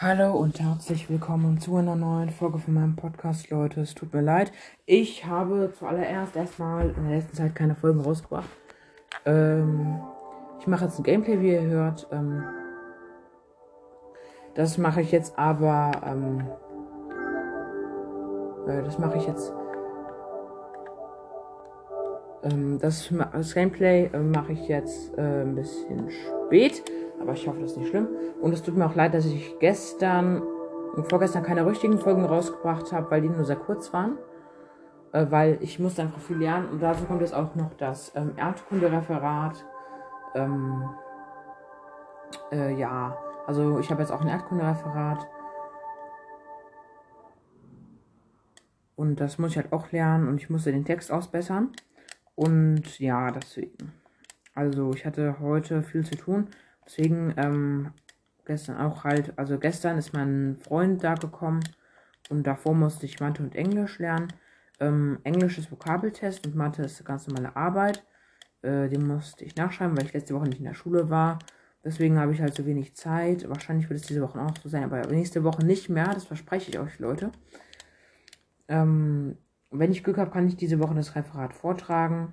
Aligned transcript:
Hallo 0.00 0.30
und 0.30 0.60
herzlich 0.60 1.10
willkommen 1.10 1.58
zu 1.58 1.74
einer 1.74 1.96
neuen 1.96 2.30
Folge 2.30 2.58
von 2.58 2.72
meinem 2.72 2.94
Podcast, 2.94 3.50
Leute. 3.50 3.80
Es 3.80 3.96
tut 3.96 4.14
mir 4.14 4.20
leid. 4.20 4.52
Ich 4.86 5.26
habe 5.26 5.72
zuallererst 5.76 6.36
erstmal 6.36 6.90
in 6.90 7.08
der 7.08 7.16
letzten 7.18 7.36
Zeit 7.36 7.56
keine 7.56 7.74
Folgen 7.74 8.02
rausgebracht. 8.02 8.48
Ähm, 9.26 10.00
ich 10.60 10.68
mache 10.68 10.84
jetzt 10.84 11.00
ein 11.00 11.02
Gameplay, 11.02 11.40
wie 11.40 11.52
ihr 11.52 11.62
hört. 11.62 12.06
Ähm, 12.12 12.44
das 14.54 14.78
mache 14.78 15.00
ich 15.00 15.10
jetzt 15.10 15.36
aber. 15.36 15.90
Ähm, 16.06 16.46
äh, 18.68 18.84
das 18.84 19.00
mache 19.00 19.18
ich 19.18 19.26
jetzt. 19.26 19.52
Ähm, 22.44 22.78
das, 22.78 23.12
das, 23.32 23.52
Gameplay 23.52 24.10
äh, 24.12 24.18
mache 24.20 24.52
ich 24.52 24.68
jetzt 24.68 25.18
äh, 25.18 25.42
ein 25.42 25.56
bisschen 25.56 26.08
spät. 26.08 26.84
Aber 27.20 27.32
ich 27.32 27.46
hoffe, 27.46 27.60
das 27.60 27.72
ist 27.72 27.78
nicht 27.78 27.88
schlimm. 27.88 28.08
Und 28.40 28.52
es 28.52 28.62
tut 28.62 28.76
mir 28.76 28.86
auch 28.86 28.94
leid, 28.94 29.14
dass 29.14 29.26
ich 29.26 29.58
gestern 29.58 30.42
und 30.94 31.08
vorgestern 31.08 31.42
keine 31.42 31.66
richtigen 31.66 31.98
Folgen 31.98 32.24
rausgebracht 32.24 32.92
habe, 32.92 33.10
weil 33.10 33.20
die 33.22 33.28
nur 33.28 33.44
sehr 33.44 33.56
kurz 33.56 33.92
waren. 33.92 34.18
Äh, 35.12 35.26
weil 35.30 35.58
ich 35.60 35.78
musste 35.78 36.02
einfach 36.02 36.20
viel 36.20 36.38
lernen. 36.38 36.68
Und 36.68 36.82
dazu 36.82 37.04
kommt 37.04 37.20
jetzt 37.20 37.34
auch 37.34 37.54
noch 37.54 37.74
das 37.74 38.12
ähm, 38.14 38.32
Erdkunde-Referat. 38.36 39.64
Ähm, 40.34 40.88
äh, 42.52 42.74
ja, 42.74 43.16
also 43.46 43.78
ich 43.78 43.90
habe 43.90 44.02
jetzt 44.02 44.12
auch 44.12 44.20
ein 44.20 44.28
Erdkunde-Referat. 44.28 45.26
Und 48.96 49.20
das 49.20 49.38
muss 49.38 49.52
ich 49.52 49.56
halt 49.56 49.72
auch 49.72 49.92
lernen 49.92 50.28
und 50.28 50.38
ich 50.38 50.50
musste 50.50 50.72
den 50.72 50.84
Text 50.84 51.12
ausbessern. 51.12 51.70
Und 52.34 52.98
ja, 52.98 53.30
deswegen. 53.30 53.92
Also 54.54 54.92
ich 54.92 55.06
hatte 55.06 55.38
heute 55.40 55.82
viel 55.82 56.04
zu 56.04 56.16
tun. 56.16 56.48
Deswegen 56.88 57.34
ähm, 57.36 57.92
gestern 58.46 58.78
auch 58.78 59.04
halt, 59.04 59.38
also 59.38 59.58
gestern 59.58 59.98
ist 59.98 60.14
mein 60.14 60.56
Freund 60.62 61.04
da 61.04 61.14
gekommen 61.14 61.60
und 62.30 62.46
davor 62.46 62.74
musste 62.74 63.04
ich 63.04 63.20
Mathe 63.20 63.42
und 63.42 63.54
Englisch 63.54 63.98
lernen. 63.98 64.32
Ähm, 64.80 65.18
Englisch 65.22 65.58
ist 65.58 65.70
Vokabeltest 65.70 66.46
und 66.46 66.56
Mathe 66.56 66.82
ist 66.82 67.04
ganz 67.04 67.26
normale 67.26 67.54
Arbeit. 67.54 68.04
Äh, 68.62 68.88
den 68.88 69.06
musste 69.06 69.44
ich 69.44 69.54
nachschreiben, 69.54 69.96
weil 69.98 70.06
ich 70.06 70.14
letzte 70.14 70.34
Woche 70.34 70.46
nicht 70.46 70.60
in 70.60 70.64
der 70.64 70.74
Schule 70.74 71.10
war. 71.10 71.38
Deswegen 71.84 72.18
habe 72.18 72.32
ich 72.32 72.40
halt 72.40 72.54
so 72.54 72.64
wenig 72.64 72.96
Zeit. 72.96 73.46
Wahrscheinlich 73.48 73.90
wird 73.90 74.00
es 74.00 74.06
diese 74.06 74.22
Woche 74.22 74.40
auch 74.40 74.56
so 74.62 74.70
sein, 74.70 74.84
aber 74.84 75.06
nächste 75.08 75.44
Woche 75.44 75.64
nicht 75.64 75.90
mehr. 75.90 76.08
Das 76.14 76.24
verspreche 76.24 76.70
ich 76.70 76.78
euch, 76.78 76.98
Leute. 76.98 77.32
Ähm, 78.68 79.36
wenn 79.70 79.92
ich 79.92 80.02
Glück 80.04 80.16
habe, 80.16 80.30
kann 80.30 80.48
ich 80.48 80.56
diese 80.56 80.80
Woche 80.80 80.94
das 80.94 81.14
Referat 81.14 81.52
vortragen. 81.52 82.32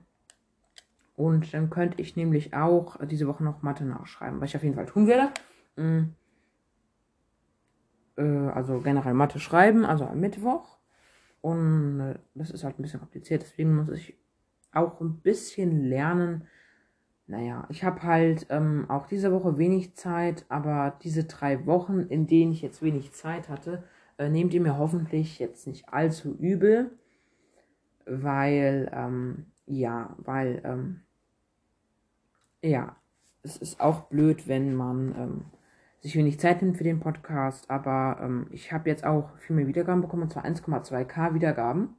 Und 1.16 1.54
dann 1.54 1.70
könnte 1.70 2.02
ich 2.02 2.16
nämlich 2.16 2.54
auch 2.54 2.98
diese 3.06 3.28
Woche 3.28 3.44
noch 3.44 3.62
Mathe 3.62 3.86
nachschreiben, 3.86 4.42
was 4.42 4.50
ich 4.50 4.58
auf 4.58 4.64
jeden 4.64 4.76
Fall 4.76 4.86
tun 4.86 5.08
werde. 5.08 5.32
Mhm. 5.78 6.14
Äh, 8.18 8.24
also 8.24 8.80
generell 8.82 9.14
Mathe 9.14 9.40
schreiben, 9.40 9.86
also 9.86 10.06
am 10.06 10.20
Mittwoch. 10.20 10.78
Und 11.42 12.00
äh, 12.00 12.20
das 12.34 12.52
ist 12.52 12.64
halt 12.64 12.80
ein 12.80 12.82
bisschen 12.82 13.00
kompliziert, 13.00 13.44
deswegen 13.44 13.76
muss 13.76 13.90
ich 13.90 14.18
auch 14.74 15.00
ein 15.00 15.20
bisschen 15.20 15.86
lernen. 15.86 16.48
Naja, 17.28 17.66
ich 17.70 17.84
habe 17.84 18.04
halt 18.04 18.48
ähm, 18.50 18.86
auch 18.90 19.08
diese 19.08 19.32
Woche 19.32 19.58
wenig 19.58 19.96
Zeit, 19.96 20.46
aber 20.50 20.98
diese 21.02 21.24
drei 21.24 21.66
Wochen, 21.66 22.02
in 22.02 22.28
denen 22.28 22.52
ich 22.52 22.62
jetzt 22.62 22.82
wenig 22.82 23.14
Zeit 23.14 23.50
hatte, 23.50 23.84
äh, 24.18 24.30
nehmt 24.30 24.54
ihr 24.54 24.62
mir 24.62 24.78
hoffentlich 24.78 25.40
jetzt 25.40 25.66
nicht 25.66 25.90
allzu 25.90 26.36
übel, 26.36 26.92
weil, 28.06 28.92
ähm, 28.94 29.48
ja, 29.66 30.16
weil, 30.20 30.62
ähm, 30.64 31.02
ja, 32.70 32.96
es 33.44 33.58
ist 33.58 33.80
auch 33.80 34.02
blöd, 34.02 34.48
wenn 34.48 34.76
man 34.76 35.16
ähm, 35.18 35.46
sich 36.00 36.16
wenig 36.16 36.40
Zeit 36.40 36.62
nimmt 36.62 36.78
für 36.78 36.84
den 36.84 37.00
Podcast, 37.00 37.70
aber 37.70 38.20
ähm, 38.22 38.48
ich 38.52 38.72
habe 38.72 38.90
jetzt 38.90 39.06
auch 39.06 39.38
viel 39.38 39.56
mehr 39.56 39.68
Wiedergaben 39.68 40.02
bekommen, 40.02 40.24
und 40.24 40.34
zwar 40.34 40.46
1,2k 40.46 41.34
Wiedergaben. 41.34 41.96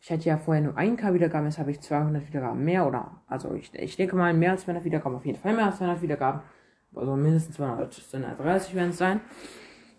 Ich 0.00 0.10
hatte 0.10 0.28
ja 0.28 0.36
vorher 0.36 0.62
nur 0.62 0.76
1k 0.76 1.14
Wiedergaben, 1.14 1.46
jetzt 1.46 1.58
habe 1.58 1.70
ich 1.70 1.80
200 1.80 2.26
Wiedergaben 2.26 2.64
mehr, 2.64 2.86
oder, 2.86 3.22
also 3.26 3.54
ich, 3.54 3.74
ich 3.74 3.96
denke 3.96 4.16
mal 4.16 4.32
mehr 4.34 4.52
als 4.52 4.62
200 4.62 4.84
Wiedergaben, 4.84 5.16
auf 5.16 5.26
jeden 5.26 5.38
Fall 5.38 5.54
mehr 5.54 5.66
als 5.66 5.78
200 5.78 6.02
Wiedergaben, 6.02 6.40
also 6.94 7.16
mindestens 7.16 7.56
200, 7.56 7.92
230 7.92 8.74
werden 8.74 8.90
es 8.90 8.98
sein. 8.98 9.20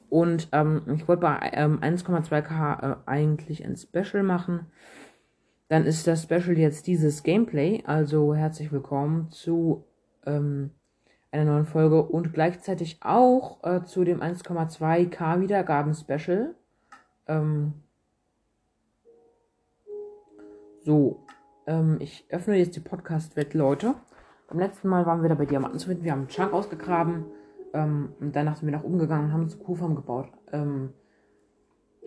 Und 0.10 0.48
ähm, 0.54 0.84
ich 0.96 1.08
wollte 1.08 1.22
bei 1.22 1.52
ähm, 1.54 1.80
1,2k 1.82 2.82
äh, 2.82 2.96
eigentlich 3.06 3.66
ein 3.66 3.76
Special 3.76 4.24
machen. 4.24 4.68
Dann 5.68 5.86
ist 5.86 6.08
das 6.08 6.24
Special 6.24 6.58
jetzt 6.58 6.88
dieses 6.88 7.24
Gameplay, 7.24 7.84
also 7.86 8.34
herzlich 8.34 8.72
willkommen 8.72 9.30
zu 9.32 9.84
ähm, 10.28 10.72
einer 11.32 11.46
neuen 11.46 11.66
Folge 11.66 12.04
und 12.04 12.34
gleichzeitig 12.34 13.00
auch 13.02 13.64
äh, 13.64 13.84
zu 13.84 14.04
dem 14.04 14.22
1,2k 14.22 15.42
Wiedergaben-Special. 15.42 16.56
Ähm, 17.28 17.74
so, 20.84 21.26
ähm, 21.66 21.98
ich 22.00 22.26
öffne 22.30 22.56
jetzt 22.56 22.76
die 22.76 22.82
Podcast-Welt, 22.82 23.54
Leute. 23.54 23.96
Beim 24.48 24.60
letzten 24.60 24.88
Mal 24.88 25.06
waren 25.06 25.22
wir 25.22 25.30
da 25.30 25.36
bei 25.36 25.46
Diamanten 25.46 25.80
zu 25.80 25.88
finden. 25.88 26.04
Wir 26.04 26.14
haben 26.14 26.20
einen 26.20 26.30
Chunk 26.30 26.54
ausgegraben. 26.54 27.26
Ähm, 27.74 28.14
und 28.20 28.36
danach 28.36 28.56
sind 28.56 28.68
wir 28.70 28.78
nach 28.78 28.86
oben 28.86 28.98
gegangen 28.98 29.26
und 29.26 29.34
haben 29.34 29.44
uns 29.44 29.56
eine 29.56 29.64
Kuhfarm 29.64 29.96
gebaut. 29.96 30.30
Ähm, 30.54 30.94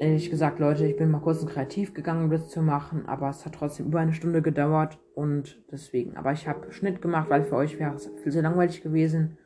ehrlich 0.00 0.30
gesagt, 0.30 0.58
Leute, 0.58 0.86
ich 0.86 0.96
bin 0.96 1.10
mal 1.10 1.20
kurz 1.20 1.46
kreativ 1.46 1.92
gegangen, 1.92 2.24
um 2.24 2.30
das 2.30 2.48
zu 2.48 2.62
machen, 2.62 3.06
aber 3.06 3.28
es 3.28 3.44
hat 3.44 3.54
trotzdem 3.54 3.86
über 3.86 4.00
eine 4.00 4.14
Stunde 4.14 4.40
gedauert 4.40 4.98
und 5.14 5.62
deswegen. 5.70 6.16
Aber 6.16 6.32
ich 6.32 6.48
habe 6.48 6.72
Schnitt 6.72 7.02
gemacht, 7.02 7.28
weil 7.28 7.44
für 7.44 7.56
euch 7.56 7.78
wäre 7.78 7.94
es 7.94 8.10
viel 8.22 8.32
zu 8.32 8.40
langweilig 8.40 8.82
gewesen. 8.82 9.36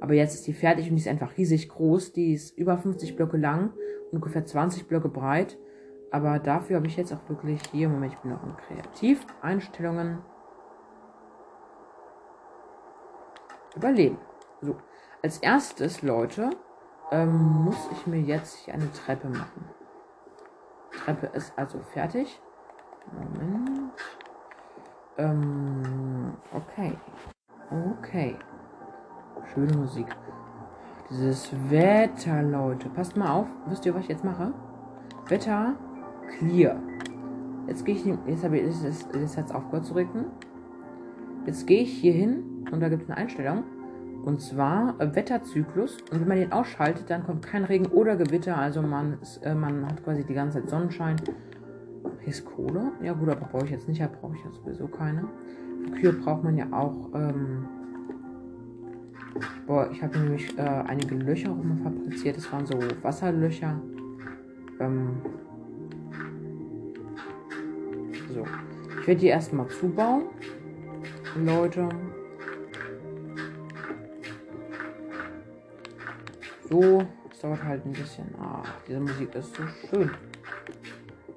Aber 0.00 0.14
jetzt 0.14 0.34
ist 0.34 0.46
die 0.46 0.54
fertig 0.54 0.88
und 0.88 0.96
die 0.96 1.02
ist 1.02 1.08
einfach 1.08 1.36
riesig 1.36 1.68
groß. 1.68 2.14
Die 2.14 2.32
ist 2.32 2.56
über 2.56 2.78
50 2.78 3.14
Blöcke 3.16 3.36
lang, 3.36 3.74
ungefähr 4.10 4.44
20 4.44 4.88
Blöcke 4.88 5.10
breit. 5.10 5.58
Aber 6.10 6.38
dafür 6.38 6.76
habe 6.76 6.86
ich 6.86 6.96
jetzt 6.96 7.12
auch 7.12 7.28
wirklich 7.28 7.60
hier, 7.70 7.90
Moment, 7.90 8.14
ich 8.14 8.18
bin 8.20 8.32
noch 8.32 8.42
in 8.42 8.56
Kreativ-Einstellungen. 8.56 10.18
Überleben. 13.76 14.18
So. 14.62 14.76
Als 15.22 15.38
erstes, 15.38 16.00
Leute, 16.00 16.48
ähm, 17.12 17.36
muss 17.36 17.88
ich 17.92 18.06
mir 18.06 18.20
jetzt 18.20 18.56
hier 18.64 18.72
eine 18.72 18.90
Treppe 18.92 19.28
machen. 19.28 19.66
Treppe 20.92 21.26
ist 21.34 21.52
also 21.56 21.78
fertig. 21.92 22.40
Moment. 23.12 23.92
Ähm, 25.18 26.34
okay. 26.52 26.96
Okay. 27.98 28.36
Schöne 29.52 29.76
Musik. 29.76 30.06
Dieses 31.08 31.50
Wetter, 31.70 32.42
Leute. 32.42 32.88
Passt 32.90 33.16
mal 33.16 33.30
auf. 33.30 33.46
Wisst 33.66 33.84
ihr, 33.86 33.94
was 33.94 34.02
ich 34.02 34.08
jetzt 34.08 34.24
mache? 34.24 34.52
Wetter 35.28 35.74
clear. 36.38 36.76
Jetzt 37.66 37.84
gehe 37.84 37.94
ich, 37.94 38.04
jetzt 38.04 38.44
habe 38.44 38.58
ich, 38.58 38.82
jetzt, 38.82 39.08
jetzt, 39.14 39.36
hat 39.36 39.46
es 39.46 39.52
aufgehört 39.52 39.84
zu 39.84 39.94
regnen. 39.94 40.26
Jetzt 41.46 41.66
gehe 41.66 41.82
ich 41.82 41.92
hier 41.92 42.12
hin 42.12 42.66
und 42.70 42.80
da 42.80 42.88
gibt 42.88 43.02
es 43.02 43.08
eine 43.08 43.18
Einstellung. 43.18 43.64
Und 44.24 44.40
zwar 44.40 45.00
äh, 45.00 45.14
Wetterzyklus. 45.14 45.98
Und 46.10 46.20
wenn 46.20 46.28
man 46.28 46.36
den 46.38 46.52
ausschaltet, 46.52 47.08
dann 47.08 47.24
kommt 47.24 47.46
kein 47.46 47.64
Regen 47.64 47.86
oder 47.86 48.16
Gewitter. 48.16 48.56
Also 48.56 48.82
man, 48.82 49.18
äh, 49.42 49.54
man 49.54 49.86
hat 49.86 50.04
quasi 50.04 50.24
die 50.24 50.34
ganze 50.34 50.60
Zeit 50.60 50.70
Sonnenschein. 50.70 51.16
Hier 52.20 52.28
ist 52.28 52.44
Kohle. 52.44 52.92
Ja 53.02 53.12
gut, 53.12 53.28
aber 53.28 53.46
brauche 53.46 53.64
ich 53.64 53.70
jetzt 53.70 53.88
nicht. 53.88 54.00
Da 54.00 54.08
brauche 54.08 54.34
ich 54.34 54.44
ja 54.44 54.50
sowieso 54.50 54.88
keine. 54.88 55.26
Für 55.84 55.90
Kühe 55.92 56.12
braucht 56.12 56.44
man 56.44 56.56
ja 56.56 56.66
auch... 56.70 57.10
Ähm, 57.14 57.66
boah, 59.66 59.88
ich 59.90 60.02
habe 60.02 60.18
nämlich 60.18 60.58
äh, 60.58 60.62
einige 60.62 61.14
Löcher 61.14 61.50
rum 61.50 61.80
fabriziert. 61.82 62.36
Das 62.36 62.52
waren 62.52 62.66
so 62.66 62.78
Wasserlöcher. 63.02 63.80
Ähm, 64.80 65.22
so. 68.34 68.44
Ich 69.00 69.06
werde 69.06 69.20
die 69.20 69.28
erstmal 69.28 69.66
zubauen. 69.68 70.24
Leute. 71.42 71.88
So, 76.70 77.02
es 77.32 77.40
dauert 77.40 77.64
halt 77.64 77.84
ein 77.84 77.92
bisschen. 77.92 78.32
Ah, 78.40 78.62
diese 78.86 79.00
Musik 79.00 79.34
ist 79.34 79.56
so 79.56 79.62
schön. 79.88 80.10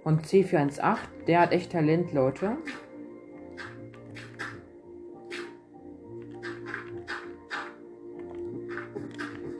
Und 0.03 0.27
C418, 0.27 0.97
der 1.25 1.41
hat 1.41 1.51
echt 1.51 1.71
Talent, 1.71 2.13
Leute. 2.13 2.57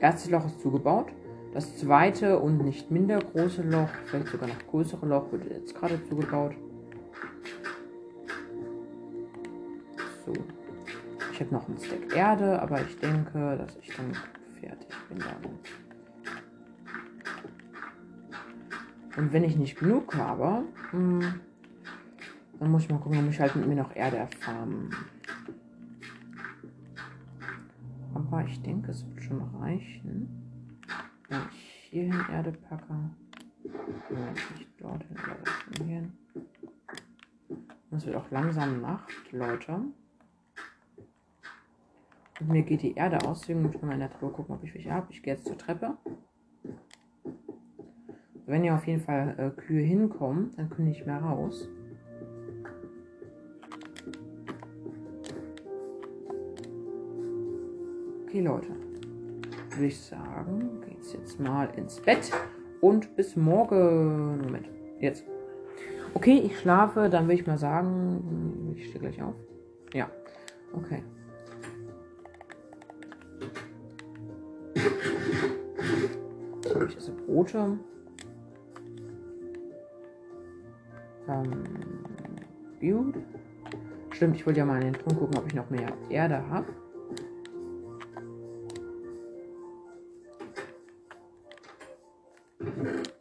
Erstes 0.00 0.30
Loch 0.30 0.46
ist 0.46 0.60
zugebaut. 0.60 1.08
Das 1.52 1.76
zweite 1.76 2.38
und 2.38 2.58
nicht 2.58 2.92
minder 2.92 3.18
große 3.18 3.62
Loch, 3.62 3.88
vielleicht 4.06 4.28
sogar 4.28 4.48
noch 4.48 4.66
größere 4.70 5.06
Loch, 5.06 5.32
wird 5.32 5.50
jetzt 5.50 5.74
gerade 5.74 5.98
zugebaut. 6.04 6.52
So. 10.24 10.32
Ich 11.32 11.40
habe 11.40 11.52
noch 11.52 11.68
ein 11.68 11.76
Stack 11.78 12.14
Erde, 12.14 12.62
aber 12.62 12.80
ich 12.80 12.96
denke, 12.98 13.56
dass 13.56 13.76
ich 13.76 13.96
dann 13.96 14.12
fertig 14.64 14.88
bin 15.08 15.18
damit. 15.18 15.60
Und 19.16 19.32
wenn 19.32 19.44
ich 19.44 19.56
nicht 19.56 19.78
genug 19.78 20.14
habe, 20.16 20.64
hm, 20.90 21.40
dann 22.58 22.70
muss 22.70 22.84
ich 22.84 22.90
mal 22.90 22.98
gucken, 22.98 23.24
ob 23.24 23.30
ich 23.30 23.40
halt 23.40 23.54
mit 23.56 23.66
mir 23.66 23.76
noch 23.76 23.94
Erde 23.94 24.16
erfahren. 24.18 24.90
Aber 28.14 28.44
ich 28.44 28.60
denke, 28.62 28.90
es 28.90 29.06
wird 29.06 29.22
schon 29.22 29.40
reichen, 29.60 30.28
wenn 31.28 31.40
ich 31.52 31.88
hierhin 31.90 32.20
Erde 32.30 32.52
packe. 32.52 33.10
nicht 34.58 34.80
dorthin, 34.80 35.16
aber 35.18 35.84
hierhin. 35.84 36.12
Und 37.90 37.98
es 37.98 38.06
wird 38.06 38.16
auch 38.16 38.30
langsam 38.30 38.80
Nacht, 38.80 39.12
Leute. 39.30 39.80
Und 42.40 42.48
mir 42.48 42.62
geht 42.62 42.82
die 42.82 42.94
Erde 42.94 43.26
aus, 43.26 43.40
deswegen 43.40 43.62
muss 43.62 43.74
ich 43.74 43.82
mal 43.82 43.92
in 43.92 44.00
der 44.00 44.10
Truhe 44.10 44.30
gucken, 44.30 44.56
ob 44.56 44.64
ich 44.64 44.74
welche 44.74 44.90
habe. 44.90 45.06
Ich 45.10 45.22
gehe 45.22 45.34
jetzt 45.34 45.46
zur 45.46 45.56
Treppe. 45.56 45.96
Wenn 48.46 48.62
hier 48.62 48.74
auf 48.74 48.86
jeden 48.86 49.00
Fall 49.00 49.34
äh, 49.38 49.60
Kühe 49.60 49.82
hinkommen, 49.82 50.50
dann 50.56 50.68
können 50.68 50.90
ich 50.90 51.06
mehr 51.06 51.18
raus. 51.18 51.68
Okay, 58.24 58.40
Leute. 58.40 58.68
Würde 59.70 59.86
ich 59.86 60.00
sagen, 60.00 60.80
geht's 60.86 61.12
jetzt 61.12 61.40
mal 61.40 61.66
ins 61.76 62.00
Bett 62.00 62.32
und 62.80 63.16
bis 63.16 63.36
morgen. 63.36 64.42
Moment, 64.42 64.68
jetzt. 64.98 65.24
Okay, 66.14 66.42
ich 66.44 66.58
schlafe, 66.58 67.08
dann 67.08 67.28
will 67.28 67.36
ich 67.36 67.46
mal 67.46 67.58
sagen, 67.58 68.74
ich 68.76 68.88
stehe 68.88 69.00
gleich 69.00 69.22
auf. 69.22 69.34
Ja, 69.92 70.10
okay. 70.72 71.02
So, 76.74 76.82
ich 76.82 76.96
esse 76.96 77.12
Brote. 77.12 77.78
Ähm, 81.28 81.64
gut. 82.80 83.14
Stimmt, 84.10 84.34
ich 84.34 84.44
wollte 84.44 84.58
ja 84.58 84.66
mal 84.66 84.82
in 84.82 84.92
den 84.92 85.00
Ton 85.00 85.16
gucken, 85.16 85.38
ob 85.38 85.46
ich 85.46 85.54
noch 85.54 85.70
mehr 85.70 85.92
Erde 86.10 86.44
habe. 86.48 86.66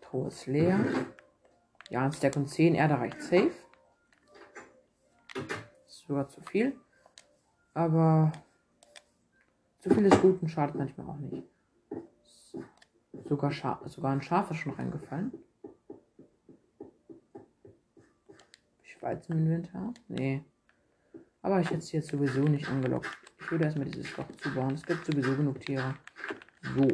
Truhe 0.02 0.28
ist 0.30 0.48
leer. 0.48 0.80
Ja, 1.92 2.06
ein 2.06 2.12
Stack 2.12 2.36
und 2.36 2.50
10 2.50 2.74
Erde 2.74 2.96
reicht 2.96 3.22
safe. 3.22 3.52
ist 5.86 6.08
sogar 6.08 6.28
zu 6.28 6.42
viel. 6.42 6.76
Aber 7.76 8.32
zu 9.80 9.92
viel 9.92 10.06
ist 10.06 10.22
gut 10.24 10.42
und 10.42 10.48
schadet 10.48 10.74
manchmal 10.74 11.08
auch 11.08 11.20
nicht. 11.20 11.53
Sogar, 13.28 13.52
sogar 13.86 14.12
ein 14.12 14.22
Schaf 14.22 14.52
ist 14.52 14.58
schon 14.58 14.74
reingefallen. 14.74 15.32
Weizen 19.04 19.34
im 19.34 19.40
Inventar? 19.40 19.94
Nee. 20.08 20.44
Aber 21.42 21.60
ich 21.60 21.68
hätte 21.68 21.80
es 21.80 21.92
jetzt 21.92 22.10
sowieso 22.10 22.42
nicht 22.42 22.68
angelockt. 22.70 23.10
Ich 23.40 23.52
würde 23.52 23.66
erstmal 23.66 23.86
dieses 23.86 24.16
Loch 24.16 24.26
zubauen. 24.42 24.74
Es 24.74 24.86
gibt 24.86 25.06
sowieso 25.06 25.36
genug 25.36 25.60
Tiere. 25.60 25.96
So. 26.76 26.88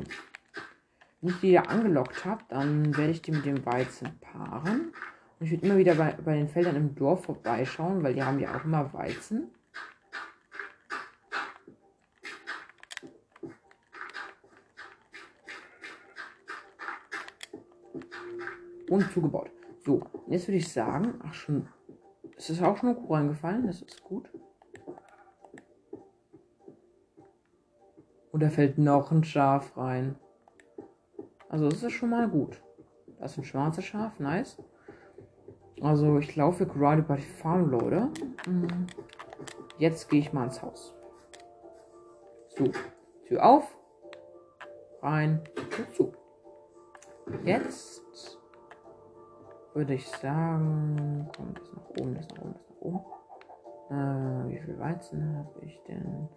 Wenn 1.22 1.30
ich 1.30 1.40
die 1.40 1.52
ja 1.52 1.62
angelockt 1.64 2.26
habe, 2.26 2.44
dann 2.50 2.98
werde 2.98 3.12
ich 3.12 3.22
die 3.22 3.32
mit 3.32 3.46
dem 3.46 3.64
Weizen 3.66 4.10
paaren. 4.20 4.92
Und 5.40 5.46
ich 5.46 5.52
würde 5.52 5.66
immer 5.68 5.78
wieder 5.78 5.96
bei, 5.96 6.14
bei 6.14 6.36
den 6.36 6.50
Feldern 6.50 6.76
im 6.76 6.96
Dorf 6.96 7.26
vorbeischauen, 7.26 8.02
weil 8.02 8.16
die 8.16 8.24
haben 8.24 8.40
ja 8.40 8.58
auch 8.58 8.66
immer 8.66 8.92
Weizen. 8.94 9.52
Und 18.90 19.12
zugebaut. 19.12 19.52
So, 19.86 20.02
jetzt 20.28 20.48
würde 20.48 20.58
ich 20.58 20.72
sagen, 20.72 21.20
ach 21.24 21.34
schon 21.34 21.68
es 22.40 22.50
ist 22.50 22.64
auch 22.64 22.78
schon 22.78 22.90
eine 22.90 22.98
Kuh 22.98 23.14
reingefallen, 23.14 23.68
das 23.68 23.82
ist 23.82 24.02
gut. 24.02 24.30
Und 28.32 28.42
da 28.42 28.50
fällt 28.50 28.78
noch 28.78 29.12
ein 29.12 29.26
Schaf 29.26 29.76
rein. 29.76 30.16
Also 31.50 31.68
das 31.68 31.84
ist 31.84 31.92
schon 31.92 32.12
mal 32.12 32.30
gut. 32.30 32.62
Das 33.20 33.34
ist 33.34 33.40
ein 33.40 33.44
schwarzes 33.44 33.84
Schaf, 33.84 34.20
nice. 34.22 34.58
Also 35.82 36.18
ich 36.20 36.34
laufe 36.38 36.66
gerade 36.66 37.02
bei 37.02 37.18
Farm, 37.18 37.70
Leute. 37.70 38.10
Mhm. 38.48 38.88
Jetzt 39.78 40.10
gehe 40.10 40.22
ich 40.22 40.32
mal 40.32 40.46
ins 40.46 40.62
Haus. 40.62 40.96
So, 42.58 42.72
Tür 43.26 43.46
auf, 43.46 43.78
rein, 45.02 45.42
Tür 45.72 45.92
zu. 45.92 46.14
Jetzt 47.44 48.39
würde 49.80 49.94
ich 49.94 50.06
sagen, 50.10 51.30
komm, 51.38 51.54
das 51.54 51.72
nach 51.72 51.90
oben, 52.02 52.14
das 52.14 52.28
nach 52.28 52.42
oben, 52.42 52.54
das 52.54 52.68
nach 52.68 52.82
oben. 52.82 53.00
Äh, 53.90 54.52
wie 54.52 54.60
viel 54.60 54.78
Weizen 54.78 55.38
habe 55.38 55.66
ich 55.66 55.82
denn? 55.88 56.28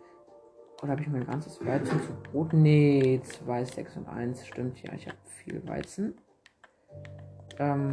Oder 0.81 0.93
habe 0.93 1.03
ich 1.03 1.09
mein 1.09 1.27
ganzes 1.27 1.65
Weizen 1.67 2.01
zu 2.03 2.13
Brot? 2.23 2.53
Nee, 2.53 3.21
2, 3.21 3.65
6 3.65 3.97
und 3.97 4.09
1. 4.09 4.47
Stimmt, 4.47 4.81
ja, 4.85 4.93
ich 4.93 5.09
habe 5.09 5.19
viel 5.25 5.67
Weizen. 5.67 6.15
Ähm, 7.59 7.93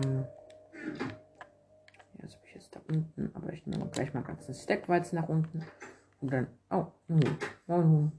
das 2.19 2.36
habe 2.36 2.45
ich 2.45 2.54
jetzt 2.54 2.75
da 2.75 2.81
unten, 2.88 3.31
aber 3.34 3.52
ich 3.52 3.66
nehme 3.66 3.88
gleich 3.88 4.13
mal 4.13 4.22
ganz 4.22 4.48
ein 4.48 4.54
Stack 4.54 4.88
Weizen 4.88 5.16
nach 5.16 5.30
unten. 5.30 5.66
Und 6.22 6.31
dann, 6.31 6.48
oh, 6.69 6.86
ein. 7.68 8.12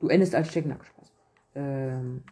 Du 0.00 0.08
endest 0.08 0.34
als 0.34 0.50
Stecknack, 0.50 0.84
Spaß. 0.84 1.12
Ähm, 1.54 2.24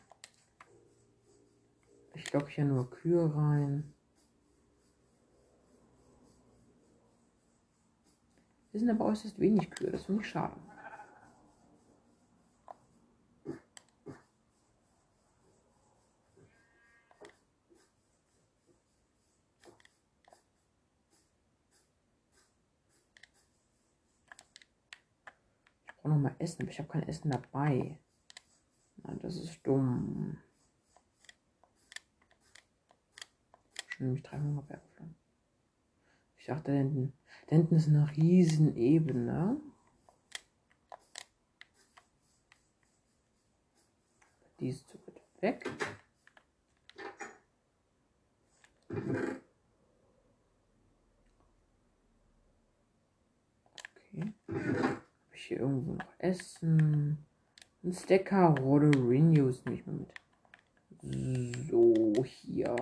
ich 2.17 2.33
locke 2.33 2.51
hier 2.51 2.65
nur 2.65 2.91
Kühe 2.91 3.35
rein. 3.35 3.93
Wir 8.73 8.81
sind 8.81 8.91
aber 8.91 9.07
äußerst 9.07 9.39
wenig 9.39 9.71
Kühe, 9.71 9.91
das 9.91 10.05
finde 10.05 10.23
ich 10.23 10.29
schade. 10.29 10.57
Ich 25.87 25.95
brauche 25.97 26.09
noch 26.09 26.19
mal 26.19 26.37
Essen, 26.39 26.63
aber 26.63 26.71
ich 26.71 26.79
habe 26.79 26.89
kein 26.89 27.09
Essen 27.09 27.31
dabei. 27.31 27.99
Nein, 28.97 29.19
das 29.23 29.37
ist 29.37 29.67
dumm. 29.67 30.39
Nämlich 34.01 34.23
drei 34.23 34.39
Hungerberge 34.39 34.83
öffnen. 34.83 35.15
Ich 36.37 36.47
dachte, 36.47 36.73
da 36.73 36.79
hinten, 37.49 37.77
ist 37.77 37.89
eine 37.89 38.09
riesen 38.17 38.77
Ebene. 38.77 39.61
Die 44.61 44.69
ist 44.69 44.89
zu 44.89 44.99
weit 45.07 45.21
weg. 45.41 45.71
Okay. 54.09 54.33
Habe 54.49 55.03
ich 55.35 55.45
hier 55.45 55.61
irgendwo 55.61 55.95
noch 55.95 56.13
Essen? 56.19 57.27
Ein 57.83 57.93
Stacker 57.93 58.55
Rodorinius 58.59 59.65
nehme 59.65 59.79
ich 59.79 59.87
mal 59.87 59.97
mit. 59.97 60.13
So, 61.69 62.25
hier. 62.25 62.75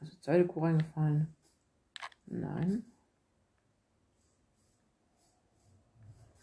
So, 0.00 0.16
zweite 0.20 0.46
Kuh 0.46 0.60
reingefallen. 0.60 1.34
Nein. 2.26 2.84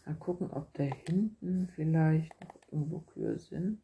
Mal 0.06 0.14
gucken, 0.16 0.50
ob 0.50 0.72
da 0.74 0.84
hinten 0.84 1.68
vielleicht 1.74 2.32
noch 2.40 2.54
irgendwo 2.70 3.00
Kühe 3.00 3.38
sind. 3.38 3.80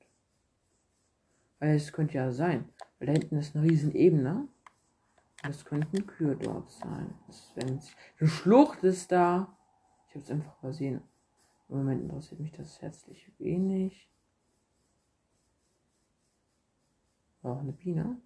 Weil 1.59 1.77
es 1.77 1.93
könnte 1.93 2.15
ja 2.15 2.31
sein. 2.31 2.69
Weil 2.99 3.07
da 3.07 3.13
hinten 3.13 3.39
ist 3.39 3.57
eine 3.57 3.69
riesen 3.69 3.95
Ebene. 3.95 4.49
Das 5.43 5.65
könnten 5.65 6.07
Kühe 6.07 6.37
dort 6.37 6.71
sein. 6.71 7.15
Eine 7.57 8.29
Schlucht 8.29 8.85
ist 8.85 9.11
da. 9.11 9.57
Ich 10.09 10.15
habe 10.15 10.25
es 10.25 10.31
einfach 10.31 10.59
übersehen. 10.63 11.03
Im 11.69 11.79
Moment 11.79 12.03
interessiert 12.03 12.41
mich 12.41 12.53
das 12.53 12.83
herzlich 12.83 13.33
wenig. 13.39 14.11
Auch 17.43 17.61
eine 17.61 17.73
Biene. 17.73 18.21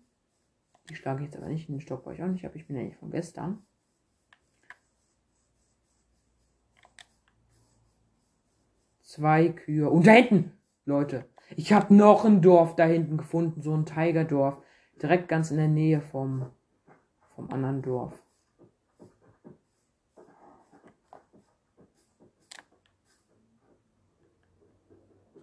Die 0.88 0.97
schlage 0.97 1.21
ich 1.21 1.26
jetzt 1.26 1.37
aber 1.37 1.49
nicht 1.49 1.68
in 1.68 1.76
den 1.76 1.80
Stock, 1.80 2.04
weil 2.04 2.14
ich 2.14 2.23
auch 2.23 2.28
nicht 2.28 2.44
habe. 2.44 2.56
Ich 2.56 2.66
bin 2.66 2.76
ja 2.76 2.83
nicht 2.83 2.99
von 2.99 3.11
gestern. 3.11 3.64
Zwei 9.02 9.50
Kühe. 9.50 9.88
Und 9.88 10.06
da 10.06 10.12
hinten, 10.12 10.59
Leute. 10.85 11.28
Ich 11.56 11.73
habe 11.73 11.94
noch 11.94 12.25
ein 12.25 12.42
Dorf 12.42 12.75
da 12.75 12.87
hinten 12.87 13.18
gefunden. 13.18 13.62
So 13.62 13.73
ein 13.73 13.87
Tigerdorf. 13.87 14.62
Direkt 15.00 15.28
ganz 15.28 15.50
in 15.50 15.59
der 15.59 15.68
Nähe 15.68 16.00
vom 16.00 16.50
vom 17.35 17.50
anderen 17.50 17.83
Dorf. 17.83 18.12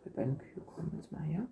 Die 0.06 0.10
beiden 0.10 0.38
Kühe 0.38 0.62
kommen 0.64 0.92
jetzt 0.96 1.12
mal 1.12 1.22
her. 1.22 1.46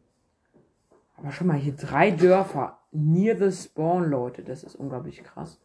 Aber 1.18 1.32
schon 1.32 1.48
mal 1.48 1.58
hier 1.58 1.76
drei 1.76 2.12
Dörfer. 2.12 2.80
near 2.92 3.38
the 3.38 3.52
spawn, 3.52 4.10
Leute. 4.10 4.44
Das 4.44 4.64
ist 4.64 4.76
unglaublich 4.76 5.24
krass. 5.24 5.60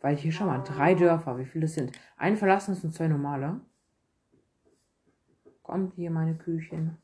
Weil 0.00 0.16
hier 0.16 0.32
schon 0.32 0.46
mal 0.46 0.62
drei 0.62 0.94
Dörfer, 0.94 1.38
wie 1.38 1.46
viele 1.46 1.62
das 1.62 1.74
sind. 1.74 1.92
Ein 2.16 2.36
verlassenes 2.36 2.84
und 2.84 2.92
zwei 2.92 3.08
normale. 3.08 3.60
Kommt 5.62 5.94
hier 5.94 6.10
meine 6.10 6.36
Küchen. 6.36 6.98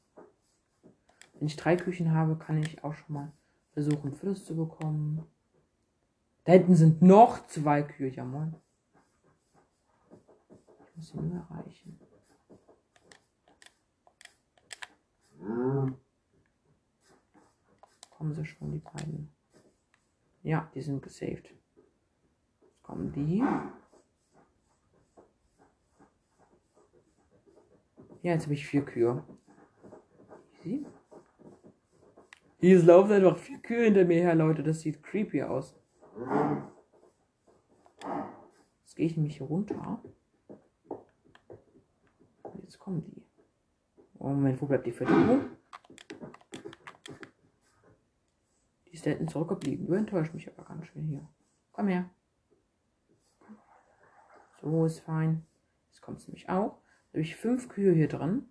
Wenn 1.40 1.46
ich 1.46 1.56
drei 1.56 1.74
Küchen 1.74 2.12
habe, 2.12 2.36
kann 2.36 2.58
ich 2.58 2.84
auch 2.84 2.92
schon 2.92 3.14
mal 3.14 3.32
versuchen, 3.72 4.12
Fluss 4.12 4.44
zu 4.44 4.54
bekommen. 4.54 5.26
Da 6.44 6.52
hinten 6.52 6.76
sind 6.76 7.00
noch 7.00 7.46
zwei 7.46 7.82
Kühe. 7.82 8.10
Ja, 8.10 8.24
moin. 8.24 8.54
Ich 10.84 10.96
muss 10.96 11.08
sie 11.08 11.18
nur 11.18 11.40
erreichen. 11.48 11.98
Kommen 18.10 18.34
sie 18.34 18.44
schon, 18.44 18.72
die 18.72 18.80
beiden. 18.80 19.32
Ja, 20.42 20.70
die 20.74 20.82
sind 20.82 21.02
gesaved. 21.02 21.54
Jetzt 22.60 22.82
kommen 22.82 23.12
die. 23.14 23.38
Ja, 28.22 28.34
jetzt 28.34 28.42
habe 28.42 28.52
ich 28.52 28.66
vier 28.66 28.84
Kühe. 28.84 29.24
Easy. 30.58 30.86
Hier 32.60 32.82
laufen 32.82 33.12
einfach 33.12 33.38
vier 33.38 33.58
Kühe 33.58 33.84
hinter 33.84 34.04
mir 34.04 34.20
her, 34.20 34.34
Leute. 34.34 34.62
Das 34.62 34.80
sieht 34.80 35.02
creepy 35.02 35.42
aus. 35.42 35.74
Jetzt 38.82 38.96
gehe 38.96 39.06
ich 39.06 39.16
nämlich 39.16 39.38
hier 39.38 39.46
runter. 39.46 40.02
Jetzt 42.62 42.78
kommen 42.78 43.02
die. 43.02 43.22
Oh, 44.18 44.28
Moment, 44.28 44.60
wo 44.60 44.66
bleibt 44.66 44.86
die 44.86 44.92
Verteidigung? 44.92 45.46
Die 48.86 48.92
ist 48.92 49.06
da 49.06 49.10
hinten 49.10 49.28
zurückgeblieben. 49.28 49.86
Du 49.86 49.94
enttäuscht 49.94 50.34
mich 50.34 50.46
aber 50.46 50.68
ganz 50.68 50.86
schön 50.88 51.06
hier. 51.06 51.26
Komm 51.72 51.88
her. 51.88 52.10
So 54.60 54.84
ist 54.84 55.00
fein. 55.00 55.46
Jetzt 55.88 56.02
kommt 56.02 56.18
es 56.18 56.28
nämlich 56.28 56.50
auch. 56.50 56.82
Da 57.12 57.14
habe 57.14 57.22
ich 57.22 57.36
fünf 57.36 57.70
Kühe 57.70 57.94
hier 57.94 58.08
drin. 58.08 58.49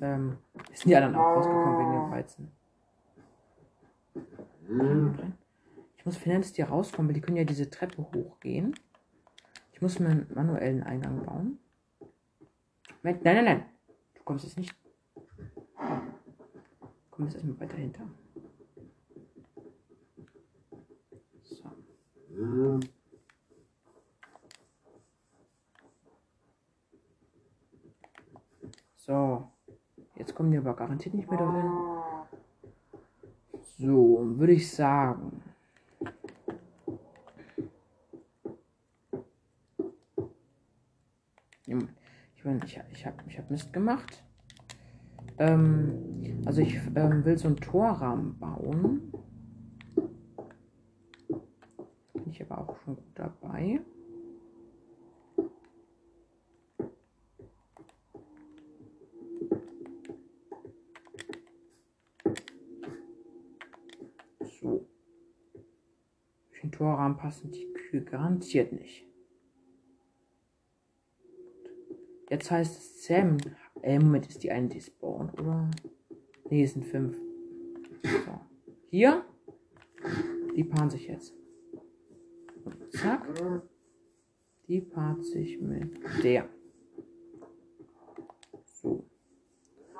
Ähm, 0.00 0.38
sind 0.72 0.90
die 0.90 0.96
anderen 0.96 1.14
auch 1.16 1.36
rausgekommen 1.36 1.78
wegen 1.78 1.92
dem 1.92 2.10
Weizen? 2.10 2.52
Ich 5.96 6.06
muss 6.06 6.16
dass 6.40 6.52
die 6.52 6.62
rauskommen, 6.62 7.08
weil 7.08 7.14
die 7.14 7.20
können 7.20 7.36
ja 7.36 7.44
diese 7.44 7.68
Treppe 7.68 8.02
hochgehen. 8.14 8.74
Ich 9.72 9.82
muss 9.82 9.98
mir 9.98 10.08
einen 10.08 10.30
manuellen 10.34 10.82
Eingang 10.82 11.24
bauen. 11.24 11.58
Nein, 13.02 13.18
nein, 13.22 13.44
nein. 13.44 13.64
Du 14.14 14.22
kommst 14.22 14.44
jetzt 14.44 14.58
nicht. 14.58 14.74
Komm 17.10 17.24
jetzt 17.24 17.34
erstmal 17.34 17.60
weiter 17.60 17.76
hinter. 17.76 18.06
So. 21.42 22.80
So. 28.96 29.49
Jetzt 30.20 30.34
kommen 30.34 30.50
die 30.50 30.58
aber 30.58 30.76
garantiert 30.76 31.14
nicht 31.14 31.30
mehr 31.30 31.38
dahin. 31.38 31.64
So, 33.78 34.20
würde 34.38 34.52
ich 34.52 34.70
sagen. 34.70 35.42
Ich 41.64 42.44
meine, 42.44 42.60
ich, 42.66 42.78
ich 42.92 43.06
habe 43.06 43.16
ich 43.26 43.38
hab 43.38 43.50
Mist 43.50 43.72
gemacht. 43.72 44.22
Ähm, 45.38 46.42
also 46.44 46.60
ich 46.60 46.78
ähm, 46.94 47.24
will 47.24 47.38
so 47.38 47.48
einen 47.48 47.56
Torrahmen 47.56 48.38
bauen. 48.38 49.10
Bin 52.12 52.28
ich 52.28 52.42
aber 52.42 52.58
auch 52.58 52.76
schon 52.82 52.96
gut 52.96 53.04
dabei. 53.14 53.80
So. 64.60 64.86
Torrahmen 66.80 67.18
passen 67.18 67.50
die 67.50 67.70
Kühe 67.74 68.00
garantiert 68.00 68.72
nicht. 68.72 69.06
Jetzt 72.30 72.50
heißt 72.50 72.78
es 72.78 73.04
Sam. 73.04 73.36
Äh, 73.82 73.98
Moment, 73.98 74.26
ist 74.28 74.42
die 74.42 74.50
eine 74.50 74.68
despawned, 74.68 75.38
oder? 75.38 75.70
Nee, 76.48 76.62
es 76.62 76.72
sind 76.72 76.86
fünf. 76.86 77.18
So. 78.02 78.40
Hier. 78.88 79.26
Die 80.56 80.64
paaren 80.64 80.88
sich 80.88 81.06
jetzt. 81.06 81.34
Und 82.64 82.90
zack. 82.92 83.28
Die 84.66 84.80
paart 84.80 85.22
sich 85.22 85.60
mit 85.60 85.92
der. 86.24 86.48
So. 88.64 89.04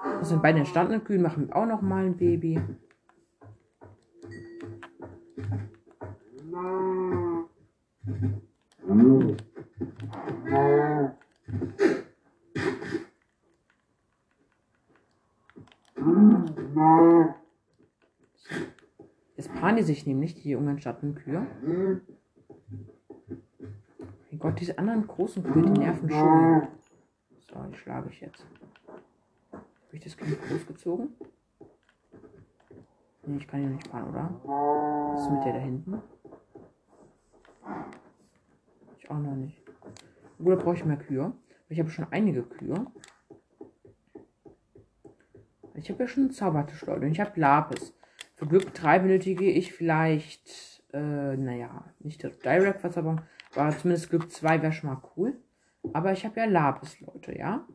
Das 0.02 0.30
sind 0.30 0.40
beide 0.40 0.60
entstandene 0.60 1.00
Kühe, 1.00 1.18
machen 1.18 1.52
auch 1.52 1.66
noch 1.66 1.82
mal 1.82 2.06
ein 2.06 2.16
Baby. 2.16 2.58
Die 19.80 19.87
sich 19.87 20.06
nämlich, 20.06 20.34
die 20.34 20.50
jungen 20.50 20.78
Schattenkühe. 20.78 21.46
Mein 24.30 24.38
Gott, 24.38 24.60
diese 24.60 24.78
anderen 24.78 25.06
großen 25.06 25.42
Kühe, 25.42 25.62
die 25.62 25.70
nerven 25.70 26.10
schon. 26.10 26.68
So, 27.49 27.62
die 27.64 27.76
schlage 27.76 28.10
ich 28.10 28.20
jetzt. 28.20 28.44
Habe 29.52 29.64
ich 29.92 30.00
das 30.00 30.16
Kind 30.16 30.37
großgezogen? 30.49 31.08
Nee, 33.26 33.38
ich 33.38 33.49
kann 33.49 33.60
hier 33.60 33.70
nicht 33.70 33.88
fahren, 33.88 34.10
oder? 34.10 34.30
Was 35.14 35.22
ist 35.22 35.30
mit 35.30 35.44
der 35.44 35.54
da 35.54 35.58
hinten? 35.58 36.02
Ich 38.99 39.10
auch 39.10 39.18
noch 39.18 39.34
nicht. 39.34 39.62
Oder 40.38 40.56
brauche 40.56 40.75
ich 40.75 40.84
mehr 40.84 40.99
Kühe? 40.99 41.32
Ich 41.70 41.78
habe 41.78 41.88
schon 41.88 42.06
einige 42.10 42.42
Kühe. 42.42 42.87
Ich 45.75 45.88
habe 45.90 46.02
ja 46.02 46.08
schon 46.08 46.25
einen 46.25 46.32
Zaubertisch, 46.32 46.84
Leute. 46.84 47.06
Und 47.06 47.12
ich 47.12 47.20
habe 47.20 47.40
Lapis. 47.40 47.94
Für 48.40 48.47
Glück 48.47 48.73
3 48.73 49.00
benötige 49.00 49.50
ich 49.50 49.75
vielleicht, 49.75 50.82
äh, 50.94 51.37
naja, 51.37 51.92
nicht 51.99 52.23
der 52.23 52.30
Direct-Verzauberung, 52.30 53.20
aber 53.54 53.76
zumindest 53.76 54.09
Glück 54.09 54.32
2 54.32 54.62
wäre 54.62 54.73
schon 54.73 54.88
mal 54.88 55.02
cool. 55.14 55.38
Aber 55.92 56.11
ich 56.12 56.25
habe 56.25 56.40
ja 56.40 56.47
Lapis, 56.47 56.99
Leute, 57.00 57.37
ja? 57.37 57.68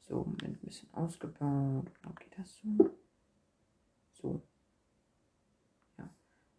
So, 0.00 0.16
Moment, 0.16 0.44
ein 0.44 0.58
bisschen 0.62 0.88
ausgebaut. 0.94 1.92
Okay, 2.08 2.30
das 2.38 2.56
so. 2.56 2.90
So. 4.14 4.42
Ja. 5.98 6.08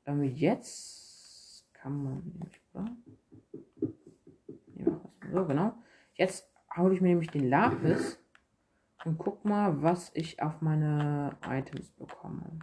Ähm, 0.05 0.23
jetzt 0.25 1.73
kann 1.73 2.03
man 2.03 2.23
nämlich, 2.23 2.61
oder? 2.75 2.85
So, 5.31 5.45
genau. 5.47 5.73
Jetzt 6.13 6.50
hole 6.81 6.93
ich 6.93 7.01
mir 7.01 7.09
nämlich 7.09 7.29
den 7.29 7.49
Lapis 7.49 8.19
und 9.05 9.17
guck 9.17 9.45
mal, 9.45 9.81
was 9.81 10.11
ich 10.13 10.41
auf 10.41 10.61
meine 10.61 11.37
Items 11.47 11.91
bekomme. 11.91 12.59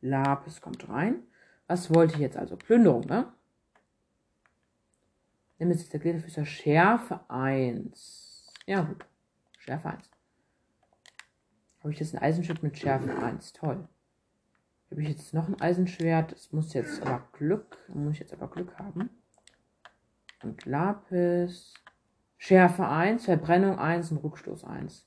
Lapis 0.00 0.60
kommt 0.60 0.88
rein. 0.88 1.22
Was 1.66 1.94
wollte 1.94 2.14
ich 2.14 2.20
jetzt 2.20 2.36
also? 2.36 2.56
Plünderung, 2.56 3.06
ne? 3.06 3.32
Nimm 5.58 5.70
jetzt 5.70 5.92
der 5.92 6.00
Glitterfüßer 6.00 6.46
Schärfe 6.46 7.20
1. 7.28 8.52
Ja, 8.66 8.82
gut. 8.82 9.06
Schärfe 9.58 9.90
1. 9.90 10.10
Habe 11.80 11.92
ich 11.92 12.00
jetzt 12.00 12.14
ein 12.14 12.22
Eisenschwert 12.22 12.62
mit 12.62 12.78
Schärfe 12.78 13.14
1. 13.22 13.52
Toll. 13.52 13.86
Habe 14.90 15.02
ich 15.02 15.08
jetzt 15.08 15.34
noch 15.34 15.48
ein 15.48 15.60
Eisenschwert. 15.60 16.32
Das 16.32 16.50
muss 16.52 16.72
jetzt 16.72 17.02
aber 17.02 17.28
Glück. 17.32 17.78
Muss 17.88 18.14
ich 18.14 18.20
jetzt 18.20 18.32
aber 18.32 18.48
Glück 18.48 18.78
haben. 18.78 19.10
Und 20.42 20.64
Lapis. 20.64 21.74
Schärfe 22.38 22.88
1, 22.88 23.26
Verbrennung 23.26 23.78
1 23.78 24.12
und 24.12 24.24
Rückstoß 24.24 24.64
1. 24.64 25.06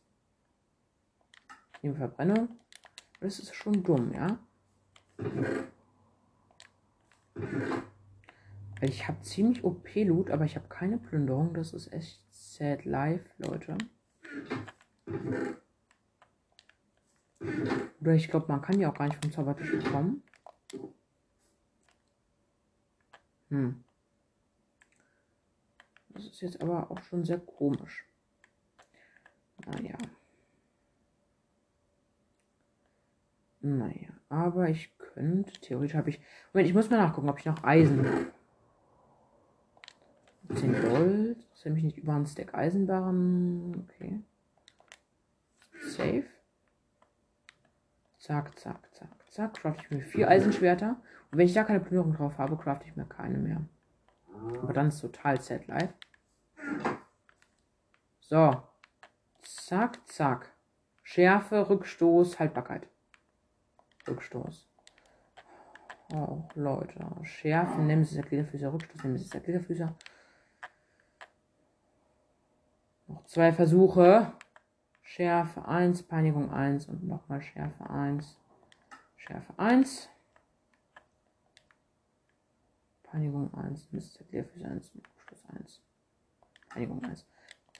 Ich 1.76 1.84
nehme 1.84 1.96
Verbrennung. 1.96 2.60
Das 3.20 3.40
ist 3.40 3.56
schon 3.56 3.84
dumm, 3.84 4.14
ja? 4.14 4.38
Ich 8.82 9.08
habe 9.08 9.22
ziemlich 9.22 9.64
OP-Loot, 9.64 10.30
aber 10.30 10.46
ich 10.46 10.56
habe 10.56 10.68
keine 10.68 10.98
Plünderung. 10.98 11.54
Das 11.54 11.74
ist 11.74 11.92
echt 11.92 12.22
sad 12.32 12.86
life, 12.86 13.26
Leute. 13.38 13.78
Oder 18.02 18.14
ich 18.14 18.28
glaube, 18.28 18.46
man 18.50 18.62
kann 18.62 18.80
ja 18.80 18.92
auch 18.92 18.98
gar 18.98 19.08
nicht 19.08 19.24
vom 19.24 19.32
Zaubertisch 19.32 19.72
bekommen. 19.72 20.22
Hm. 23.50 23.83
Das 26.14 26.26
ist 26.26 26.42
jetzt 26.42 26.62
aber 26.62 26.92
auch 26.92 27.02
schon 27.04 27.26
sehr 27.26 27.40
komisch. 27.40 28.06
Naja. 29.66 29.98
Naja, 33.62 34.10
aber 34.30 34.70
ich 34.70 34.98
könnte, 34.98 35.54
theoretisch 35.54 35.96
habe 35.96 36.10
ich. 36.10 36.20
Moment, 36.52 36.68
ich 36.68 36.76
muss 36.76 36.90
mal 36.90 36.98
nachgucken, 36.98 37.30
ob 37.30 37.40
ich 37.40 37.46
noch 37.46 37.64
Eisen 37.64 38.06
habe. 38.06 38.34
10 40.56 40.82
Gold. 40.82 41.38
Das 41.50 41.60
ist 41.60 41.66
nämlich 41.66 41.84
nicht 41.86 41.98
über 41.98 42.14
einen 42.14 42.26
Stack 42.26 42.54
Eisenbarren. 42.54 43.88
Okay. 43.88 44.22
Safe. 45.82 46.26
Zack, 48.20 48.60
zack, 48.60 48.94
zack, 48.94 49.32
zack. 49.32 49.54
Craft 49.56 49.78
ich 49.84 49.92
mir 49.92 50.02
vier 50.02 50.28
Eisenschwerter. 50.28 51.02
Und 51.32 51.38
wenn 51.38 51.46
ich 51.46 51.54
da 51.54 51.64
keine 51.64 51.80
Plünderung 51.80 52.14
drauf 52.14 52.38
habe, 52.38 52.58
craft 52.58 52.82
ich 52.86 52.96
mir 52.96 53.06
keine 53.06 53.38
mehr. 53.38 53.62
Aber 54.62 54.74
dann 54.74 54.90
ist 54.90 55.00
total 55.00 55.40
sad 55.42 55.68
life. 55.68 55.94
So. 58.28 58.64
Zack, 59.42 60.08
zack. 60.08 60.54
Schärfe, 61.04 61.70
Rückstoß, 61.70 62.40
Haltbarkeit. 62.40 62.88
Rückstoß. 64.08 64.70
Oh, 66.14 66.44
Leute. 66.56 67.06
Schärfe, 67.24 67.82
Nemesis 67.82 68.16
der 68.16 68.24
Gliederfüßer, 68.24 68.72
Rückstoß, 68.72 69.04
Nemesis 69.04 69.30
der 69.30 69.42
Gliederfüßer. 69.42 69.96
Noch 73.08 73.26
zwei 73.26 73.52
Versuche. 73.52 74.34
Schärfe 75.02 75.68
1, 75.68 76.04
Peinigung 76.04 76.52
1 76.52 76.88
und 76.88 77.04
nochmal 77.04 77.42
Schärfe 77.42 77.90
1. 77.90 78.40
Schärfe 79.18 79.54
1. 79.58 80.10
Peinigung 83.04 83.54
1, 83.54 83.92
Nemesis 83.92 84.14
der 84.14 84.26
Gliederfüßer 84.28 84.70
1, 84.70 84.92
Rückstoß 84.96 85.46
1. 85.60 85.82
Peinigung 86.70 87.04
1. 87.04 87.26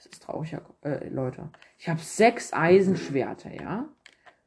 Das 0.04 0.12
ist 0.12 0.22
traurig, 0.22 0.56
äh, 0.82 1.08
Leute. 1.08 1.50
Ich 1.78 1.88
habe 1.88 2.00
sechs 2.00 2.52
Eisenschwerter, 2.52 3.52
ja 3.52 3.88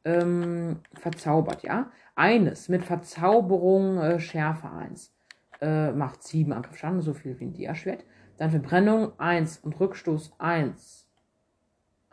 ähm, 0.08 0.80
verzaubert, 0.94 1.62
ja. 1.62 1.90
Eines 2.14 2.68
mit 2.68 2.84
Verzauberung 2.84 3.98
äh, 3.98 4.18
Schärfe 4.18 4.70
1 4.70 5.12
äh, 5.60 5.92
macht 5.92 6.22
7 6.22 6.52
Angriffsschaden, 6.52 7.00
so 7.00 7.14
viel 7.14 7.38
wie 7.38 7.44
ein 7.44 7.52
Dia-Schwert. 7.52 8.04
Dann 8.38 8.50
Verbrennung 8.50 9.18
1 9.18 9.58
und 9.58 9.78
Rückstoß 9.78 10.32
1. 10.38 11.06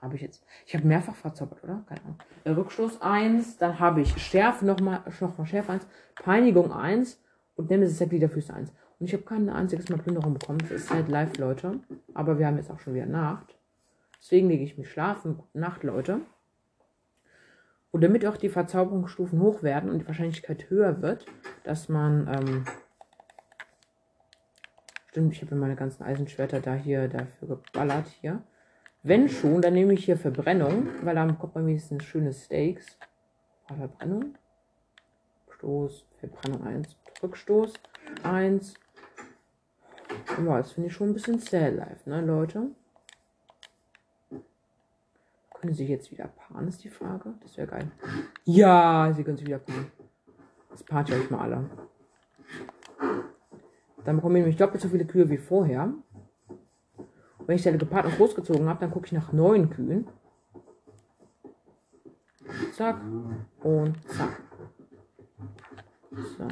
Habe 0.01 0.15
ich 0.15 0.21
jetzt. 0.21 0.45
Ich 0.67 0.75
habe 0.75 0.85
mehrfach 0.85 1.15
verzaubert, 1.15 1.63
oder? 1.63 1.83
Keine 1.87 2.01
Ahnung. 2.01 2.17
Äh, 2.43 2.51
Rückstoß 2.51 3.01
1, 3.01 3.57
dann 3.57 3.79
habe 3.79 4.01
ich 4.01 4.15
Schärfe 4.21 4.65
nochmal, 4.65 5.01
nochmal 5.19 5.47
Schärfe 5.47 5.71
1, 5.71 5.87
Peinigung 6.15 6.71
1 6.71 7.21
und 7.55 7.69
Nemesis 7.69 7.97
der 7.97 8.07
Gliederfüße 8.07 8.53
1. 8.53 8.71
Und 8.99 9.07
ich 9.07 9.13
habe 9.13 9.23
kein 9.23 9.49
einziges 9.49 9.89
Mal 9.89 9.97
Plünderung 9.97 10.33
bekommen. 10.33 10.59
Das 10.59 10.71
ist 10.71 10.91
halt 10.91 11.09
live, 11.09 11.37
Leute. 11.37 11.79
Aber 12.13 12.39
wir 12.39 12.47
haben 12.47 12.57
jetzt 12.57 12.71
auch 12.71 12.79
schon 12.79 12.93
wieder 12.93 13.05
Nacht. 13.05 13.57
Deswegen 14.21 14.47
lege 14.47 14.63
ich 14.63 14.77
mich 14.77 14.89
schlafen. 14.89 15.37
Gute 15.37 15.59
Nacht, 15.59 15.83
Leute. 15.83 16.21
Und 17.91 18.01
damit 18.03 18.25
auch 18.25 18.37
die 18.37 18.49
Verzauberungsstufen 18.49 19.39
hoch 19.39 19.63
werden 19.63 19.89
und 19.89 19.99
die 19.99 20.07
Wahrscheinlichkeit 20.07 20.69
höher 20.69 21.01
wird, 21.01 21.25
dass 21.63 21.89
man. 21.89 22.27
Ähm, 22.27 22.65
stimmt, 25.09 25.33
ich 25.33 25.41
habe 25.41 25.55
meine 25.55 25.75
ganzen 25.75 26.03
Eisenschwerter 26.03 26.59
da 26.59 26.73
hier 26.73 27.07
dafür 27.07 27.47
geballert 27.47 28.07
hier. 28.21 28.41
Wenn 29.03 29.29
schon, 29.29 29.61
dann 29.61 29.73
nehme 29.75 29.93
ich 29.93 30.05
hier 30.05 30.17
Verbrennung, 30.17 30.87
weil 31.03 31.15
dann 31.15 31.37
kommt 31.37 31.55
man 31.55 31.67
wenigstens 31.67 32.03
schöne 32.03 32.33
Steaks. 32.33 32.97
Verbrennung. 33.67 34.35
Stoß, 35.51 36.05
Verbrennung 36.19 36.65
1, 36.65 36.97
Rückstoß 37.23 37.73
1. 38.23 38.73
Ja, 40.45 40.58
das 40.58 40.73
finde 40.73 40.89
ich 40.89 40.93
schon 40.93 41.10
ein 41.10 41.13
bisschen 41.13 41.39
sehr 41.39 41.71
live, 41.71 42.06
ne, 42.06 42.21
Leute? 42.21 42.71
Können 45.54 45.73
sie 45.73 45.88
jetzt 45.88 46.12
wieder 46.12 46.28
paaren, 46.28 46.67
ist 46.67 46.84
die 46.84 46.89
Frage. 46.89 47.34
Das 47.41 47.58
wäre 47.58 47.67
geil. 47.67 47.91
Ja, 48.43 49.12
sie 49.15 49.23
können 49.23 49.38
sich 49.38 49.47
wieder 49.47 49.60
paaren. 49.60 49.91
Das 50.69 50.84
paart 50.84 51.10
ihr 51.10 51.15
euch 51.15 51.30
mal 51.30 51.39
alle. 51.39 51.69
Dann 54.04 54.17
bekommen 54.17 54.36
wir 54.36 54.41
nämlich 54.41 54.58
doppelt 54.58 54.82
so 54.82 54.89
viele 54.89 55.06
Kühe 55.06 55.30
wie 55.30 55.38
vorher. 55.38 55.93
Und 57.38 57.47
wenn 57.47 57.56
ich 57.56 57.63
seine 57.63 57.78
gepaart 57.78 58.06
und 58.06 58.17
großgezogen 58.17 58.67
habe, 58.67 58.80
dann 58.80 58.91
gucke 58.91 59.08
ich 59.08 59.12
nach 59.12 59.32
neun 59.32 59.69
Kühen. 59.69 60.08
Zack. 62.73 62.99
Und 63.62 63.95
zack. 64.12 64.41
So. 66.12 66.47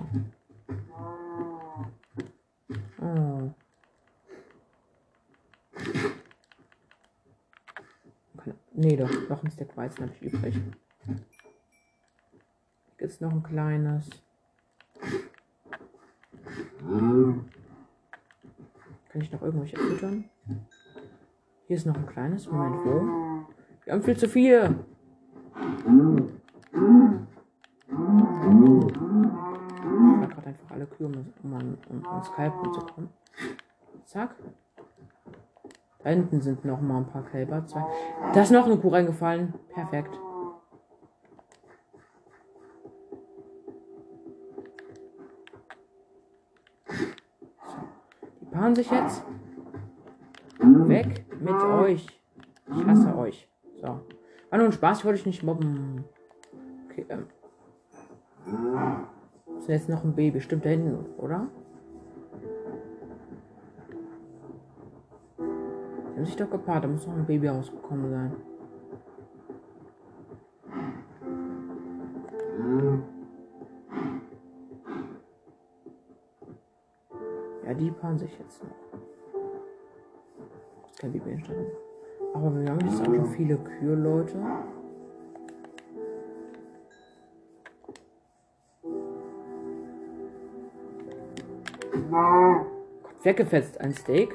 Oh. 3.02 3.33
Nee, 8.84 8.98
doch, 8.98 9.10
noch 9.30 9.42
ein 9.42 9.50
Stack 9.50 9.78
Weizen 9.78 10.04
habe 10.04 10.12
ich 10.20 10.34
übrig. 10.34 10.60
Ist 12.98 13.22
noch 13.22 13.32
ein 13.32 13.42
kleines. 13.42 14.10
Kann 16.82 17.46
ich 19.22 19.32
noch 19.32 19.42
irgendwelche 19.42 19.78
füttern? 19.78 20.26
Hier 21.68 21.78
ist 21.78 21.86
noch 21.86 21.96
ein 21.96 22.06
kleines. 22.08 22.52
Moment, 22.52 22.86
wo? 22.86 23.48
Wir 23.86 23.94
haben 23.94 24.04
viel 24.04 24.18
zu 24.18 24.28
viele. 24.28 24.84
Ich 25.78 25.86
gerade 30.30 30.48
einfach 30.48 30.72
alle 30.72 30.88
Kühe, 30.88 31.08
um, 31.08 31.54
an, 31.54 31.78
um 31.88 32.06
ans 32.06 32.30
Kalben 32.34 32.74
zu 32.74 32.82
kommen. 32.82 33.10
Zack. 34.04 34.36
Da 36.04 36.10
hinten 36.10 36.42
sind 36.42 36.66
noch 36.66 36.82
mal 36.82 36.98
ein 36.98 37.08
paar 37.08 37.24
Kälber. 37.24 37.66
Zwei. 37.66 37.84
Da 38.34 38.42
ist 38.42 38.52
noch 38.52 38.66
eine 38.66 38.78
Kuh 38.78 38.90
reingefallen. 38.90 39.54
Perfekt. 39.70 40.20
Die 48.42 48.46
paaren 48.52 48.76
sich 48.76 48.92
jetzt. 48.92 49.24
Weg 50.60 51.26
mit 51.42 51.64
euch. 51.64 52.08
Ich 52.68 52.86
hasse 52.86 53.18
euch. 53.18 53.50
So. 53.82 53.88
War 53.88 54.58
nur 54.58 54.68
ein 54.68 54.72
Spaß, 54.74 55.00
ich 55.00 55.06
wollte 55.06 55.20
euch 55.20 55.26
nicht 55.26 55.44
mobben. 55.44 56.04
Okay, 56.90 57.06
ähm. 57.10 57.28
Ist 59.58 59.70
jetzt 59.70 59.90
noch 59.90 60.04
ein 60.04 60.14
Baby. 60.14 60.42
Stimmt 60.42 60.66
da 60.66 60.70
hinten, 60.70 61.06
oder? 61.18 61.48
Haben 66.24 66.28
sich 66.30 66.38
doch 66.38 66.50
gepaart, 66.50 66.86
da 66.86 66.88
muss 66.88 67.06
noch 67.06 67.18
ein 67.18 67.26
Baby 67.26 67.50
rausgekommen 67.50 68.10
sein. 68.10 68.32
Ja, 77.66 77.74
die 77.74 77.92
paaren 77.92 78.18
sich 78.18 78.40
jetzt 78.40 78.64
noch. 78.64 78.72
Kein 80.98 81.12
Baby 81.12 81.32
entstanden. 81.32 81.66
Aber 82.34 82.56
wir 82.56 82.70
haben 82.70 82.80
jetzt 82.80 83.02
auch 83.02 83.06
schon 83.06 83.26
viele 83.26 83.58
Kühe, 83.58 83.96
Leute. 83.96 84.38
Weggefetzt 93.24 93.82
ein 93.82 93.92
Steak 93.92 94.34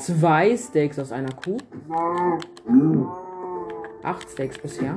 zwei 0.00 0.56
Steaks 0.56 0.98
aus 0.98 1.12
einer 1.12 1.32
Kuh. 1.32 1.58
Acht 4.02 4.30
Steaks 4.30 4.58
bisher. 4.58 4.94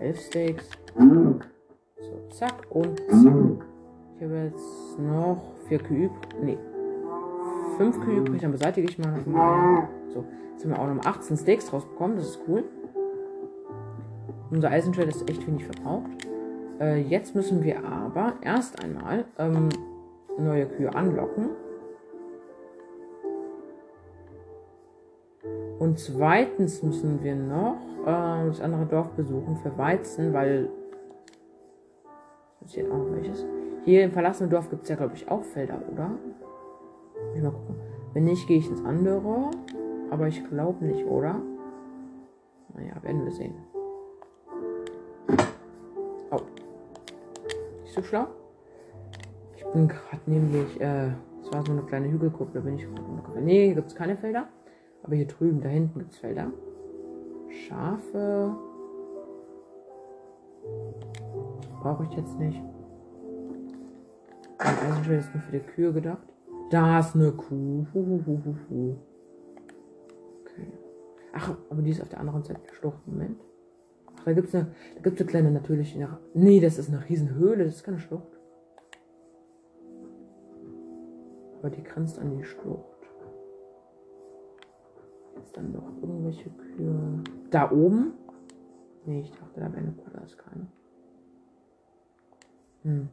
Elf 0.00 0.20
Steaks. 0.20 0.68
So, 0.96 2.28
zack 2.30 2.66
und 2.70 2.98
zack. 3.08 3.66
Ich 4.16 4.24
habe 4.24 4.50
jetzt 4.52 4.98
noch 4.98 5.42
vier 5.68 5.78
Kühe 5.78 6.06
übrig. 6.06 6.42
Nee. 6.42 6.58
Fünf 7.76 8.00
Kühe 8.00 8.18
übrig, 8.18 8.42
dann 8.42 8.52
beseitige 8.52 8.88
ich 8.88 8.98
mal 8.98 9.14
So, 10.12 10.24
jetzt 10.52 10.64
haben 10.64 10.70
wir 10.70 10.78
auch 10.78 10.94
noch 10.94 11.04
18 11.04 11.36
Steaks 11.36 11.72
rausbekommen. 11.72 12.16
Das 12.16 12.26
ist 12.26 12.40
cool. 12.48 12.64
Unser 14.50 14.70
Eisenschwert 14.70 15.08
ist 15.08 15.28
echt 15.30 15.46
wenig 15.46 15.64
verbraucht. 15.64 16.10
Äh, 16.80 17.00
jetzt 17.02 17.34
müssen 17.34 17.62
wir 17.62 17.84
aber 17.84 18.34
erst 18.42 18.82
einmal 18.84 19.24
ähm, 19.38 19.70
neue 20.38 20.66
Kühe 20.66 20.94
anlocken. 20.94 21.50
Und 25.82 25.98
zweitens 25.98 26.80
müssen 26.84 27.24
wir 27.24 27.34
noch 27.34 27.74
äh, 28.02 28.46
das 28.46 28.60
andere 28.60 28.86
Dorf 28.86 29.08
besuchen 29.16 29.56
für 29.56 29.76
Weizen, 29.76 30.32
weil. 30.32 30.70
Ist 32.64 32.74
hier 32.74 32.84
auch 32.84 33.04
welches? 33.10 33.44
Hier 33.84 34.04
im 34.04 34.12
verlassenen 34.12 34.48
Dorf 34.48 34.70
gibt 34.70 34.84
es 34.84 34.90
ja, 34.90 34.94
glaube 34.94 35.14
ich, 35.16 35.28
auch 35.28 35.42
Felder, 35.42 35.82
oder? 35.92 36.12
Ich 37.34 37.42
mal 37.42 37.50
gucken. 37.50 37.74
Wenn 38.12 38.22
nicht, 38.22 38.46
gehe 38.46 38.58
ich 38.58 38.70
ins 38.70 38.84
andere. 38.84 39.50
Aber 40.12 40.28
ich 40.28 40.48
glaube 40.48 40.84
nicht, 40.84 41.04
oder? 41.04 41.42
Naja, 42.76 42.92
werden 43.02 43.24
wir 43.24 43.32
sehen. 43.32 43.54
Oh. 46.30 46.42
Nicht 47.80 47.92
so 47.92 48.02
schlau? 48.04 48.28
Ich 49.56 49.66
bin 49.66 49.88
gerade 49.88 50.22
nämlich, 50.26 50.80
äh, 50.80 51.08
es 51.42 51.52
war 51.52 51.66
so 51.66 51.72
eine 51.72 51.82
kleine 51.82 52.08
Hügelgruppe, 52.08 52.52
da 52.54 52.60
bin 52.60 52.76
ich 52.76 52.86
Nee, 53.40 53.66
hier 53.66 53.74
gibt 53.74 53.88
es 53.88 53.96
keine 53.96 54.16
Felder. 54.16 54.46
Aber 55.02 55.16
hier 55.16 55.26
drüben, 55.26 55.60
da 55.60 55.68
hinten 55.68 55.98
gibt 55.98 56.12
es 56.12 56.18
Felder. 56.18 56.52
Schafe. 57.48 58.56
Brauche 61.80 62.04
ich 62.04 62.16
jetzt 62.16 62.38
nicht. 62.38 62.62
Ein 64.58 64.78
Eisenschwert 64.78 65.20
ist 65.20 65.34
nur 65.34 65.42
für 65.42 65.52
die 65.52 65.60
Kühe 65.60 65.92
gedacht. 65.92 66.22
Da 66.70 67.00
ist 67.00 67.16
eine 67.16 67.32
Kuh. 67.32 67.84
Okay. 70.40 70.72
Ach, 71.32 71.56
aber 71.68 71.82
die 71.82 71.90
ist 71.90 72.00
auf 72.00 72.08
der 72.08 72.20
anderen 72.20 72.44
Seite 72.44 72.60
der 72.60 72.74
Schlucht. 72.74 73.06
Moment. 73.06 73.40
Ach, 74.16 74.24
da 74.24 74.32
gibt 74.32 74.48
es 74.48 74.54
eine, 74.54 74.72
eine 75.02 75.12
kleine 75.12 75.50
natürliche. 75.50 76.18
Nee, 76.34 76.60
das 76.60 76.78
ist 76.78 76.88
eine 76.88 77.08
Riesenhöhle. 77.08 77.64
Das 77.64 77.76
ist 77.76 77.84
keine 77.84 77.98
Schlucht. 77.98 78.38
Aber 81.58 81.70
die 81.70 81.82
grenzt 81.82 82.18
an 82.20 82.38
die 82.38 82.44
Schlucht. 82.44 82.91
Jetzt 85.42 85.56
dann 85.56 85.72
noch 85.72 85.88
irgendwelche 86.00 86.50
Kühe. 86.50 87.24
Da 87.50 87.70
oben? 87.72 88.12
Nee, 89.04 89.22
ich 89.22 89.30
dachte, 89.32 89.60
da 89.60 89.72
wäre 89.72 89.78
eine 89.78 89.92
Kuh. 89.92 90.10
Da 90.12 90.20
ist 90.20 90.38
keine. 90.38 90.68
Hm. 92.82 93.08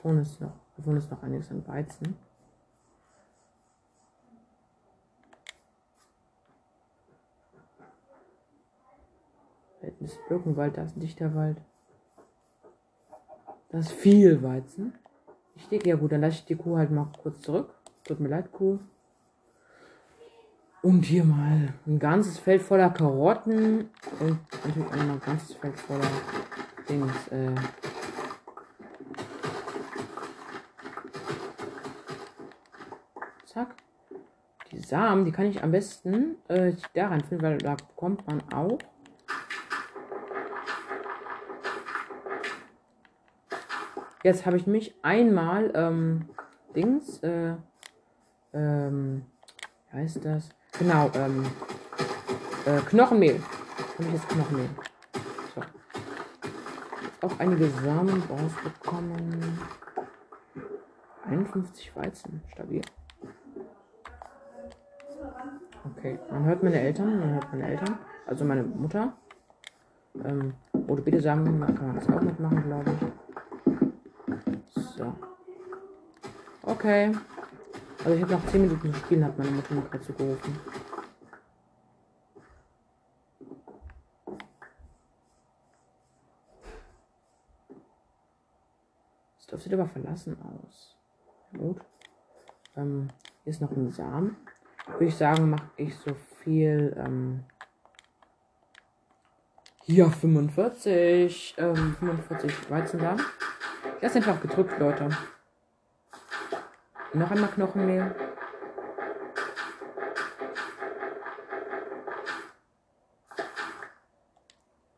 Vorne 0.00 0.20
ist 0.22 0.40
noch, 0.40 0.52
vorne 0.82 0.98
ist 0.98 1.10
noch 1.10 1.22
einiges 1.24 1.50
an 1.50 1.66
Weizen. 1.66 2.16
Hinten 9.80 10.04
ist 10.04 10.18
Birkenwald, 10.28 10.76
da 10.76 10.82
ist 10.84 10.96
ein 10.96 11.00
dichter 11.00 11.34
Wald. 11.34 11.56
Da 13.70 13.78
ist 13.78 13.92
viel 13.92 14.42
Weizen. 14.42 14.94
Ich 15.54 15.68
denke, 15.68 15.88
ja 15.88 15.96
gut, 15.96 16.12
dann 16.12 16.20
lasse 16.20 16.36
ich 16.36 16.44
die 16.44 16.56
Kuh 16.56 16.76
halt 16.76 16.90
mal 16.90 17.06
kurz 17.22 17.40
zurück. 17.40 17.74
Tut 18.04 18.20
mir 18.20 18.28
leid, 18.28 18.52
Kuh. 18.52 18.78
Und 20.82 21.04
hier 21.04 21.24
mal 21.24 21.74
ein 21.86 21.98
ganzes 21.98 22.38
Feld 22.38 22.62
voller 22.62 22.90
Karotten 22.90 23.90
und 24.18 24.38
natürlich 24.64 24.86
auch 24.86 24.96
mal 24.96 25.10
ein 25.10 25.20
ganzes 25.20 25.54
Feld 25.54 25.78
voller 25.78 26.10
Dings. 26.88 27.28
Äh 27.28 27.54
Zack. 33.44 33.74
Die 34.72 34.80
Samen, 34.80 35.24
die 35.24 35.32
kann 35.32 35.46
ich 35.46 35.62
am 35.62 35.72
besten 35.72 36.36
äh, 36.48 36.72
da 36.94 37.08
reinfinden, 37.08 37.46
weil 37.46 37.58
da 37.58 37.74
bekommt 37.74 38.26
man 38.26 38.42
auch 38.52 38.78
Jetzt 44.22 44.44
habe 44.44 44.58
ich 44.58 44.66
mich 44.66 44.94
einmal 45.02 45.72
ähm, 45.74 46.28
Dings, 46.76 47.22
äh, 47.22 47.54
ähm, 48.52 49.24
wie 49.90 49.96
heißt 49.96 50.22
das? 50.22 50.50
Genau, 50.78 51.10
ähm, 51.14 51.46
äh, 52.66 52.80
Knochenmehl. 52.80 53.40
Habe 53.94 54.04
ich 54.04 54.12
jetzt 54.12 54.28
Knochenmehl. 54.28 54.68
So. 55.54 55.62
Auch 57.26 57.38
einige 57.38 57.70
Samen 57.70 58.22
rausbekommen. 58.24 59.58
51 61.26 61.96
Weizen, 61.96 62.42
stabil. 62.52 62.82
Okay, 65.96 66.18
man 66.30 66.44
hört 66.44 66.62
meine 66.62 66.78
Eltern, 66.78 67.20
man 67.20 67.30
hört 67.34 67.52
meine 67.52 67.68
Eltern, 67.68 67.98
also 68.26 68.44
meine 68.44 68.64
Mutter. 68.64 69.14
Ähm, 70.24 70.54
oder 70.88 71.00
bitte 71.00 71.20
sagen, 71.22 71.44
kann 71.60 71.86
man 71.86 71.94
das 71.94 72.08
auch 72.10 72.20
mitmachen, 72.20 72.62
glaube 72.64 72.90
ich. 72.90 73.19
So. 74.74 75.14
Okay. 76.62 77.12
Also 78.04 78.16
ich 78.16 78.22
habe 78.22 78.32
noch 78.32 78.46
10 78.46 78.62
Minuten 78.62 78.92
zu 78.92 78.98
spielen, 79.00 79.24
hat 79.24 79.36
meine 79.36 79.50
Mutter 79.50 79.74
mir 79.74 79.82
gerade 79.82 80.00
zugerufen. 80.00 80.58
Das 89.36 89.46
dürfte 89.46 89.64
sieht 89.64 89.74
aber 89.78 89.88
verlassen 89.88 90.38
aus. 90.40 90.96
Gut. 91.56 91.80
Ähm, 92.76 93.08
hier 93.44 93.50
ist 93.50 93.60
noch 93.60 93.70
ein 93.72 93.90
Samen. 93.90 94.36
Würde 94.86 95.06
ich 95.06 95.16
sagen, 95.16 95.50
mache 95.50 95.70
ich 95.76 95.94
so 95.96 96.14
viel. 96.42 96.96
Ähm, 96.96 97.44
hier 99.84 100.08
45. 100.08 101.56
Ähm, 101.58 101.96
45 101.98 102.70
Weizensamen. 102.70 103.24
Ist 104.00 104.16
einfach 104.16 104.40
gedrückt, 104.40 104.78
Leute. 104.78 105.10
Noch 107.12 107.30
einmal 107.30 107.50
Knochenmehl. 107.50 108.14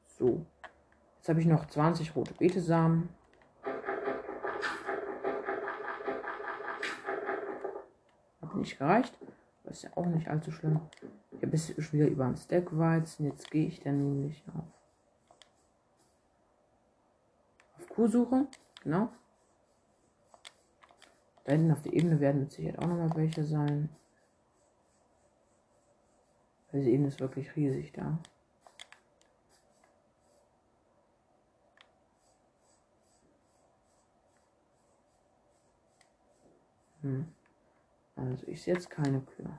So. 0.07 0.47
Jetzt 1.17 1.29
habe 1.29 1.41
ich 1.41 1.47
noch 1.47 1.67
20 1.67 2.15
rote 2.15 2.33
Betesamen. 2.35 3.09
Hat 8.41 8.55
nicht 8.55 8.79
gereicht. 8.79 9.19
Das 9.65 9.79
ist 9.79 9.83
ja 9.83 9.91
auch 9.97 10.07
nicht 10.07 10.29
allzu 10.29 10.53
schlimm. 10.53 10.81
Ich 11.33 11.43
habe 11.43 11.57
jetzt 11.57 11.83
schon 11.83 11.99
wieder 11.99 12.09
über 12.09 12.27
ein 12.27 12.37
Stack 12.37 12.79
Weizen. 12.79 13.27
Jetzt 13.27 13.51
gehe 13.51 13.67
ich 13.67 13.81
dann 13.81 13.99
nämlich 13.99 14.45
auf, 14.55 14.65
auf 17.79 17.89
Kuhsuche. 17.89 18.47
Genau. 18.83 19.09
Da 21.45 21.53
hinten 21.53 21.73
auf 21.73 21.83
der 21.83 21.93
Ebene 21.93 22.21
werden 22.21 22.41
mit 22.43 22.53
Sicherheit 22.53 22.79
auch 22.79 22.87
nochmal 22.87 23.15
welche 23.17 23.45
sein. 23.45 23.89
Diese 26.73 26.91
Ebene 26.91 27.09
ist 27.09 27.21
wirklich 27.21 27.55
riesig 27.55 27.93
da. 27.93 28.19
Hm. 37.03 37.27
Also 38.17 38.47
ich 38.47 38.63
sehe 38.63 38.75
jetzt 38.75 38.91
keine 38.91 39.21
Kühe. 39.21 39.59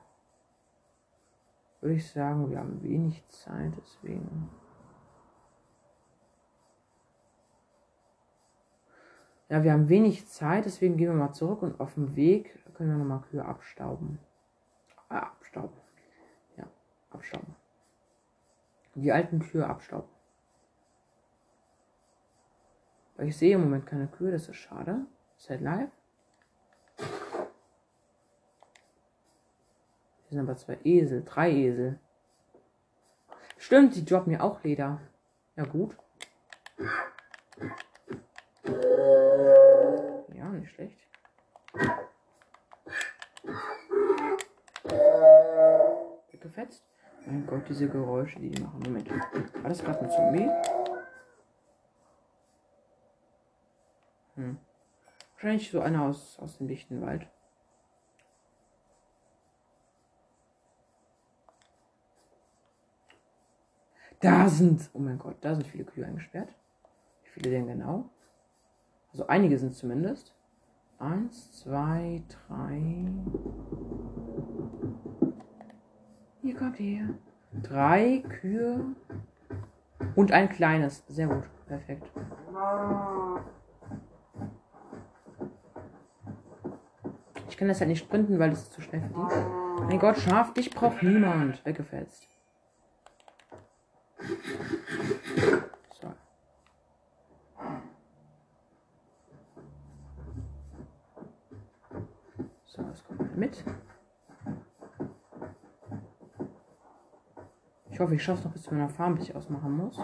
Würde 1.80 1.96
ich 1.96 2.10
sagen, 2.10 2.50
wir 2.50 2.58
haben 2.58 2.82
wenig 2.82 3.22
Zeit, 3.28 3.72
deswegen. 3.76 4.50
Ja, 9.54 9.62
wir 9.62 9.72
haben 9.72 9.88
wenig 9.88 10.26
Zeit, 10.26 10.64
deswegen 10.64 10.96
gehen 10.96 11.10
wir 11.10 11.14
mal 11.14 11.32
zurück 11.32 11.62
und 11.62 11.78
auf 11.78 11.94
dem 11.94 12.16
Weg 12.16 12.58
können 12.74 12.90
wir 12.90 12.96
nochmal 12.96 13.20
Kühe 13.20 13.44
abstauben. 13.44 14.18
Ah, 15.08 15.20
abstauben. 15.20 15.76
Ja, 16.56 16.64
abstauben. 17.10 17.54
Die 18.96 19.12
alten 19.12 19.38
Kühe 19.38 19.64
abstauben. 19.64 20.08
Weil 23.14 23.28
ich 23.28 23.36
sehe 23.36 23.54
im 23.54 23.60
Moment 23.60 23.86
keine 23.86 24.08
Kühe, 24.08 24.32
das 24.32 24.48
ist 24.48 24.56
schade. 24.56 25.06
Seid 25.36 25.60
live. 25.60 25.92
Hier 30.24 30.30
sind 30.30 30.40
aber 30.40 30.56
zwei 30.56 30.80
Esel, 30.82 31.22
drei 31.22 31.52
Esel. 31.52 32.00
Stimmt, 33.56 33.94
die 33.94 34.04
droppen 34.04 34.32
mir 34.32 34.42
auch 34.42 34.64
Leder. 34.64 35.00
Ja 35.54 35.64
gut. 35.64 35.96
Nicht 40.64 40.74
schlecht. 40.74 40.98
Weggefetzt. 46.30 46.84
Mein 47.26 47.46
Gott, 47.46 47.68
diese 47.68 47.88
Geräusche, 47.88 48.38
die 48.40 48.50
die 48.50 48.62
machen. 48.62 48.80
Moment. 48.80 49.10
War 49.10 49.68
das 49.68 49.82
gerade 49.82 50.00
ein 50.00 50.10
Zombie? 50.10 50.50
Hm. 54.34 54.58
Wahrscheinlich 55.34 55.70
so 55.70 55.80
einer 55.80 56.02
aus, 56.02 56.38
aus 56.38 56.58
dem 56.58 56.68
dichten 56.68 57.00
Wald. 57.00 57.26
Da 64.20 64.48
sind, 64.48 64.88
oh 64.94 64.98
mein 64.98 65.18
Gott, 65.18 65.36
da 65.42 65.54
sind 65.54 65.66
viele 65.66 65.84
Kühe 65.84 66.06
eingesperrt. 66.06 66.48
Wie 67.24 67.28
viele 67.28 67.50
denn 67.50 67.66
genau? 67.66 68.10
Also 69.14 69.28
einige 69.28 69.56
sind 69.58 69.76
zumindest. 69.76 70.34
Eins, 70.98 71.52
zwei, 71.60 72.20
drei. 72.48 73.06
Hier 76.42 76.56
kommt 76.56 76.80
her. 76.80 77.10
Drei 77.62 78.24
Kühe. 78.40 78.84
Und 80.16 80.32
ein 80.32 80.48
kleines. 80.48 81.04
Sehr 81.06 81.28
gut. 81.28 81.44
Perfekt. 81.68 82.10
Ich 87.48 87.56
kann 87.56 87.68
das 87.68 87.78
halt 87.78 87.90
nicht 87.90 88.00
sprinten, 88.00 88.40
weil 88.40 88.50
es 88.50 88.68
zu 88.72 88.80
schnell 88.80 89.00
für 89.02 89.14
die. 89.14 89.82
Mein 89.84 90.00
Gott, 90.00 90.18
Schaf, 90.18 90.52
dich 90.54 90.70
braucht 90.70 91.04
niemand. 91.04 91.64
Weggefetzt. 91.64 92.26
So. 96.00 96.12
So, 102.74 102.82
das 102.82 103.04
kommt 103.04 103.20
mal 103.20 103.28
mit. 103.36 103.64
Ich 107.90 108.00
hoffe, 108.00 108.16
ich 108.16 108.22
schaffe 108.24 108.40
es 108.40 108.44
noch 108.44 108.52
bis 108.52 108.62
zu 108.64 108.74
meiner 108.74 108.88
Farm, 108.88 109.14
bis 109.14 109.28
ich 109.28 109.36
ausmachen 109.36 109.76
muss. 109.76 109.96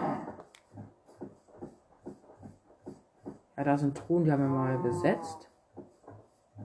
Ja, 3.57 3.63
da 3.65 3.77
sind 3.77 3.97
Truhen, 3.97 4.23
die 4.23 4.31
haben 4.31 4.43
wir 4.43 4.47
mal 4.47 4.77
besetzt. 4.77 5.49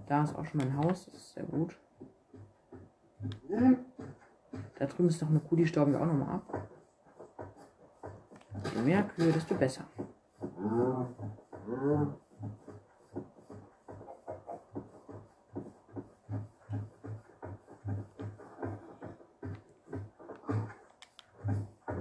Da 0.06 0.22
ist 0.22 0.36
auch 0.36 0.44
schon 0.44 0.58
mein 0.58 0.76
Haus, 0.76 1.06
das 1.06 1.14
ist 1.14 1.32
sehr 1.32 1.42
gut. 1.42 1.76
Da 4.78 4.86
drüben 4.86 5.08
ist 5.08 5.20
noch 5.20 5.30
eine 5.30 5.40
Kuh, 5.40 5.56
die 5.56 5.66
stauben 5.66 5.92
wir 5.92 6.00
auch 6.00 6.06
nochmal 6.06 6.36
ab. 6.36 6.68
Je 8.76 8.82
mehr 8.82 9.02
Kühe, 9.02 9.32
desto 9.32 9.56
besser. 9.56 9.86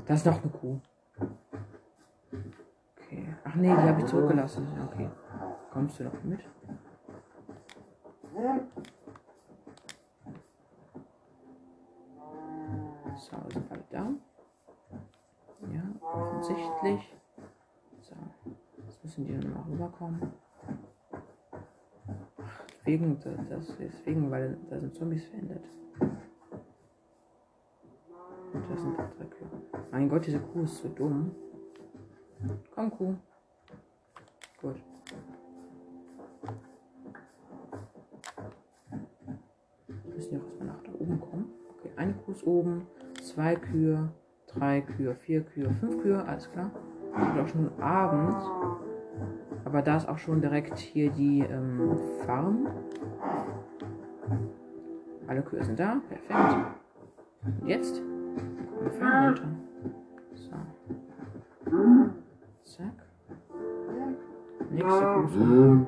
Da 0.08 0.14
ist 0.14 0.26
noch 0.26 0.42
eine 0.42 0.52
Kuh. 0.52 0.80
Okay. 2.98 3.36
Ach 3.44 3.56
nee, 3.56 3.70
die 3.70 3.82
habe 3.82 4.02
ich 4.02 4.08
zurückgelassen. 4.08 4.68
Okay. 4.92 5.10
Kommst 5.72 6.00
du 6.00 6.04
noch 6.04 6.24
mit? 6.24 6.42
So, 13.18 13.38
sind 13.50 13.72
alle 13.72 13.84
da. 13.90 14.12
Ja, 15.74 15.84
offensichtlich. 16.14 17.16
So, 18.02 18.16
jetzt 18.86 19.04
müssen 19.04 19.26
die 19.26 19.34
nur 19.34 19.56
noch 19.56 19.68
rüberkommen. 19.68 20.34
Ach, 22.38 22.62
wegen, 22.84 23.20
das, 23.50 23.76
deswegen, 23.80 24.30
weil 24.30 24.58
da 24.70 24.80
sind 24.80 24.94
Zombies 24.96 25.26
verändert. 25.26 25.66
Das 28.70 28.82
sind 28.82 28.98
drei 28.98 29.26
Kühe. 29.26 29.48
Mein 29.92 30.10
Gott, 30.10 30.26
diese 30.26 30.40
Kuh 30.40 30.64
ist 30.64 30.82
so 30.82 30.90
dumm. 30.90 31.32
Komm, 32.74 32.92
Kuh. 32.92 33.16
Gut. 34.62 34.76
Wir 39.88 40.14
müssen 40.14 40.34
ja 40.34 40.40
auch 40.40 40.46
erstmal 40.46 40.68
nach 40.68 40.84
da 40.84 40.92
oben 41.00 41.20
kommen. 41.20 41.52
Okay, 41.78 41.90
eine 41.96 42.14
Kuh 42.14 42.32
ist 42.32 42.46
oben, 42.46 42.88
zwei 43.22 43.56
Kühe, 43.56 44.10
drei 44.48 44.82
Kühe, 44.82 45.16
vier 45.16 45.42
Kühe, 45.42 45.70
fünf 45.80 46.02
Kühe, 46.02 46.24
alles 46.26 46.52
klar. 46.52 46.72
Und 47.14 47.40
auch 47.40 47.48
schon 47.48 47.70
Abend. 47.82 48.36
Aber 49.64 49.82
da 49.82 49.98
ist 49.98 50.08
auch 50.08 50.18
schon 50.18 50.42
direkt 50.42 50.78
hier 50.78 51.10
die 51.12 51.40
ähm, 51.40 51.98
Farm. 52.26 52.68
Alle 55.28 55.42
Kühe 55.42 55.64
sind 55.64 55.80
da, 55.80 56.02
perfekt. 56.10 56.68
Und 57.44 57.68
jetzt 57.68 58.02
Farm 58.92 59.26
runter. 59.26 59.48
So. 60.34 60.56
Zack. 62.64 62.98
Nächste 64.72 65.06
Kuh. 65.06 65.86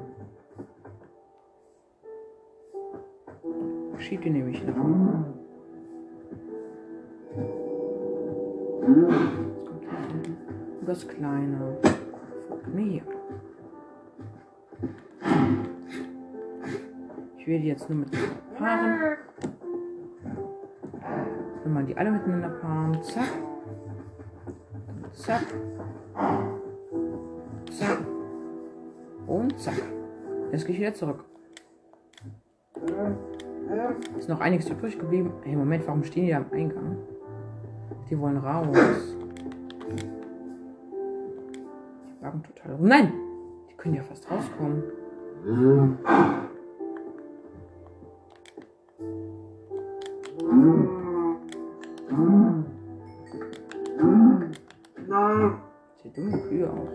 Schiebt 3.99 4.25
die 4.25 4.29
nämlich 4.29 4.63
nach 4.65 4.75
unten. 4.75 5.25
Jetzt 9.49 9.65
kommt 9.65 9.85
das 10.87 11.07
Kleine. 11.07 11.77
Folgt 12.47 12.73
mir 12.73 12.85
hier. 12.85 13.03
Ich 17.37 17.47
werde 17.47 17.63
jetzt 17.63 17.89
nur 17.89 17.99
miteinander 17.99 18.35
paaren. 18.57 19.26
Wenn 21.67 21.73
man 21.73 21.85
die 21.85 21.97
alle 21.97 22.11
miteinander 22.11 22.47
paaren. 22.47 23.03
Zack. 23.03 23.27
Zack. 25.11 25.43
Zack. 27.69 27.97
Und 29.27 29.59
zack. 29.59 29.81
Jetzt 30.53 30.65
gehe 30.65 30.75
ich 30.75 30.79
wieder 30.79 30.93
zurück. 30.93 31.25
Ist 34.17 34.29
noch 34.29 34.39
einiges 34.39 34.69
übrig 34.69 34.97
geblieben. 34.97 35.33
Hey, 35.43 35.57
Moment, 35.57 35.85
warum 35.87 36.05
stehen 36.05 36.27
die 36.27 36.31
da 36.31 36.37
am 36.37 36.45
Eingang? 36.53 36.95
Die 38.09 38.17
wollen 38.17 38.37
raus. 38.37 39.17
Die 42.07 42.23
wagen 42.23 42.43
total 42.43 42.75
rum. 42.75 42.87
Nein! 42.87 43.11
Die 43.69 43.75
können 43.75 43.95
ja 43.95 44.03
fast 44.03 44.31
rauskommen. 44.31 44.83
Die 56.07 56.13
dumme 56.13 56.37
Kühe 56.37 56.69
auch. 56.69 56.87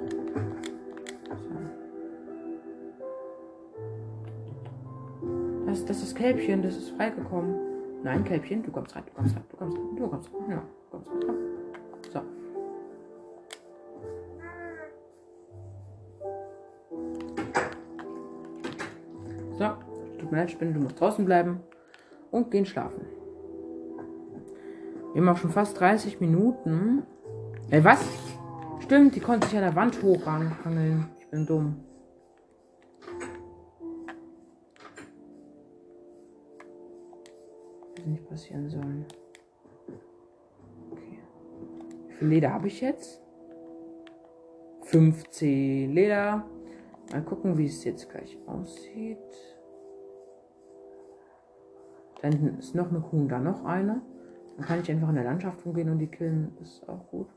Das, 5.67 5.85
das 5.85 6.03
ist 6.03 6.17
Kälbchen, 6.17 6.63
das 6.63 6.77
ist 6.77 6.91
freigekommen. 6.91 7.55
Nein, 8.03 8.25
Kälbchen, 8.25 8.63
du 8.63 8.71
kommst 8.71 8.97
rein, 8.97 9.05
du 9.07 9.13
kommst 9.13 9.37
rein, 9.37 9.45
du 9.51 9.57
kommst 9.59 9.79
rein, 9.79 9.97
du 9.97 10.09
kommst 10.09 10.31
rein. 10.33 10.51
Ja, 10.51 10.63
du 10.91 10.91
kommst 10.91 11.11
rein. 11.11 11.37
So. 12.11 12.21
So, 19.59 20.19
tut 20.19 20.33
mir 20.33 20.39
leid, 20.39 20.51
Spinne, 20.51 20.73
du 20.73 20.81
musst 20.81 20.99
draußen 20.99 21.25
bleiben 21.27 21.61
und 22.31 22.51
gehen 22.51 22.65
schlafen. 22.65 23.05
Wir 25.13 25.21
haben 25.21 25.29
auch 25.29 25.37
schon 25.37 25.51
fast 25.51 25.79
30 25.79 26.19
Minuten. 26.21 27.03
Ey, 27.71 27.85
was? 27.85 28.22
Stimmt, 28.93 29.17
die 29.17 29.21
konnte 29.21 29.47
sich 29.47 29.57
an 29.57 29.65
der 29.65 29.75
Wand 29.75 30.03
hochhangeln. 30.03 31.09
Ich 31.19 31.27
bin 31.29 31.47
dumm. 31.47 31.83
Hätte 37.97 38.11
nicht 38.11 38.29
passieren 38.29 38.69
sollen. 38.69 39.07
Okay. 40.91 41.21
Wie 42.09 42.15
viel 42.17 42.29
Leder 42.29 42.53
habe 42.53 42.67
ich 42.67 42.83
jetzt? 42.83 43.23
15 44.83 45.91
Leder. 45.95 46.45
Mal 47.13 47.23
gucken, 47.23 47.57
wie 47.57 47.65
es 47.65 47.83
jetzt 47.85 48.11
gleich 48.11 48.37
aussieht. 48.47 49.17
Da 52.21 52.29
hinten 52.29 52.59
ist 52.59 52.75
noch 52.75 52.91
eine 52.91 53.01
Kuh, 53.01 53.27
da 53.27 53.39
noch 53.39 53.65
eine. 53.65 54.03
Dann 54.59 54.67
kann 54.67 54.83
ich 54.83 54.91
einfach 54.91 55.09
in 55.09 55.15
der 55.15 55.25
Landschaft 55.25 55.65
rumgehen 55.65 55.89
und 55.89 55.99
die 55.99 56.09
killen. 56.09 56.55
Das 56.59 56.69
ist 56.69 56.87
auch 56.91 57.09
gut. 57.09 57.29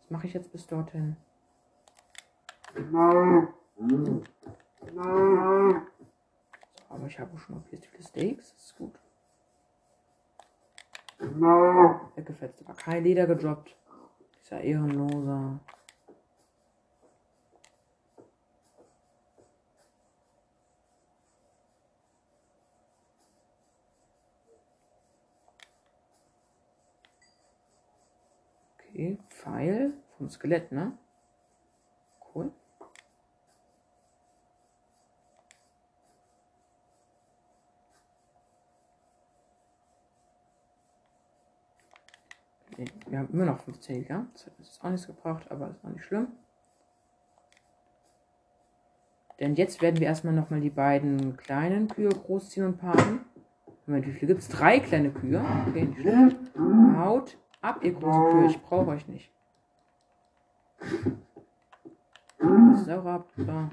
mache 0.11 0.27
ich 0.27 0.33
jetzt 0.33 0.51
bis 0.51 0.67
dorthin? 0.67 1.15
So, 2.75 3.47
aber 6.89 7.07
ich 7.07 7.19
habe 7.19 7.37
schon 7.37 7.55
noch 7.55 7.65
hier 7.69 7.79
viele 7.79 8.03
Steaks. 8.03 8.53
Das 8.53 8.65
ist 8.65 8.75
gut. 8.77 8.99
Weggefetzt, 12.15 12.61
aber 12.65 12.73
kein 12.73 13.03
Leder 13.03 13.27
gedroppt. 13.27 13.75
Dieser 14.43 14.61
Ehrenloser. 14.61 15.59
Okay, 28.93 29.17
Vom 30.21 30.29
Skelett, 30.29 30.71
ne? 30.71 30.95
Cool. 32.35 32.51
Wir 43.07 43.17
haben 43.17 43.29
immer 43.33 43.45
noch 43.45 43.61
15, 43.61 44.05
ja? 44.07 44.27
Das 44.33 44.47
ist 44.59 44.83
auch 44.83 44.91
nichts 44.91 45.07
gebraucht, 45.07 45.49
aber 45.49 45.71
ist 45.71 45.83
auch 45.83 45.89
nicht 45.89 46.05
schlimm. 46.05 46.27
Denn 49.39 49.55
jetzt 49.55 49.81
werden 49.81 49.99
wir 49.99 50.05
erstmal 50.05 50.35
nochmal 50.35 50.61
die 50.61 50.69
beiden 50.69 51.35
kleinen 51.35 51.87
Kühe 51.87 52.09
großziehen 52.09 52.67
und 52.67 52.77
paaren. 52.77 53.25
Moment, 53.87 54.05
wie 54.05 54.11
viele 54.11 54.27
gibt 54.27 54.41
es? 54.41 54.49
Drei 54.49 54.79
kleine 54.79 55.09
Kühe. 55.09 55.43
Okay, 55.67 55.85
nicht 55.85 56.01
schlimm. 56.01 56.95
Haut. 56.99 57.39
Ab, 57.61 57.83
ihr 57.83 57.93
großen 57.93 58.29
Kühe, 58.29 58.45
ich 58.45 58.61
brauche 58.61 58.91
euch 58.91 59.07
nicht. 59.07 59.33
Ab, 63.11 63.27
so. 63.35 63.69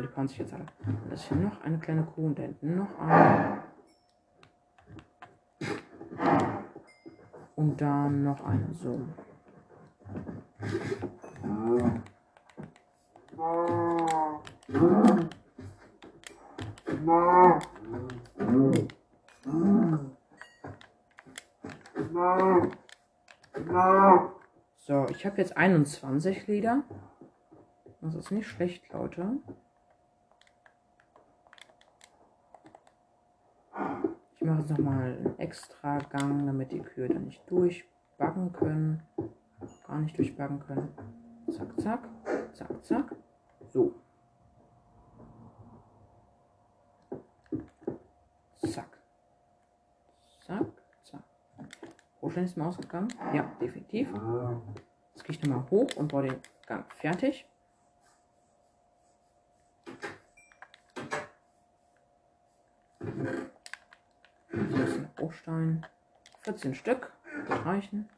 Die 0.00 0.06
paaren 0.08 0.28
sich 0.28 0.38
jetzt 0.38 0.54
alle. 0.54 0.66
Das 1.10 1.20
ist 1.20 1.28
hier 1.28 1.36
noch 1.36 1.60
eine 1.62 1.78
kleine 1.78 2.04
Kuh 2.04 2.26
und 2.26 2.38
da 2.38 2.42
hinten 2.42 2.76
noch 2.76 2.98
eine. 2.98 3.62
Und 7.56 7.80
dann 7.80 8.24
noch 8.24 8.44
eine. 8.44 8.72
So. 8.72 9.00
So, 24.86 25.06
ich 25.08 25.23
habe 25.34 25.42
jetzt 25.42 25.56
21 25.56 26.46
Lieder. 26.46 26.84
Das 28.00 28.14
ist 28.14 28.30
nicht 28.30 28.46
schlecht, 28.46 28.88
Leute. 28.92 29.32
Ich 34.36 34.42
mache 34.42 34.60
jetzt 34.60 34.70
nochmal 34.70 35.16
einen 35.16 35.38
extra 35.40 35.98
Gang, 35.98 36.46
damit 36.46 36.70
die 36.70 36.78
Kühe 36.78 37.08
dann 37.08 37.24
nicht 37.24 37.42
durchbacken 37.50 38.52
können. 38.52 39.02
Gar 39.88 39.98
nicht 40.02 40.16
durchbacken 40.16 40.60
können. 40.60 40.94
Zack, 41.50 41.80
zack, 41.80 42.08
zack, 42.52 42.84
zack. 42.84 43.16
So. 43.70 43.92
Zack. 48.62 48.98
Zack, 50.46 50.66
zack. 51.02 51.24
Roschan 52.22 52.44
ist 52.44 52.56
mal 52.56 52.68
ausgegangen. 52.68 53.08
Ja, 53.32 53.50
definitiv. 53.60 54.08
Gehe 55.24 55.34
ich 55.34 55.42
nochmal 55.42 55.64
hoch 55.70 55.88
und 55.96 56.08
baue 56.08 56.28
den 56.28 56.36
Gang 56.66 56.84
fertig. 56.98 57.46
Das 64.52 64.88
ist 64.88 64.98
ein 64.98 65.10
Bruchstein. 65.16 65.86
14 66.42 66.74
Stück. 66.74 67.12
Das 67.48 67.64
reichen. 67.64 68.08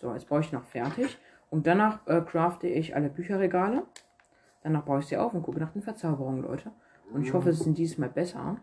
So, 0.00 0.12
jetzt 0.12 0.28
baue 0.28 0.40
ich 0.40 0.52
noch 0.52 0.64
fertig. 0.64 1.18
Und 1.50 1.66
danach 1.66 2.06
äh, 2.06 2.20
crafte 2.20 2.66
ich 2.66 2.94
alle 2.94 3.08
Bücherregale. 3.08 3.84
Danach 4.62 4.82
baue 4.82 5.00
ich 5.00 5.06
sie 5.06 5.16
auf 5.16 5.32
und 5.34 5.42
gucke 5.42 5.60
nach 5.60 5.72
den 5.72 5.82
Verzauberungen, 5.82 6.42
Leute. 6.42 6.72
Und 7.12 7.22
ich 7.22 7.32
hoffe, 7.32 7.50
es 7.50 7.60
sind 7.60 7.78
diesmal 7.78 8.08
besser. 8.08 8.56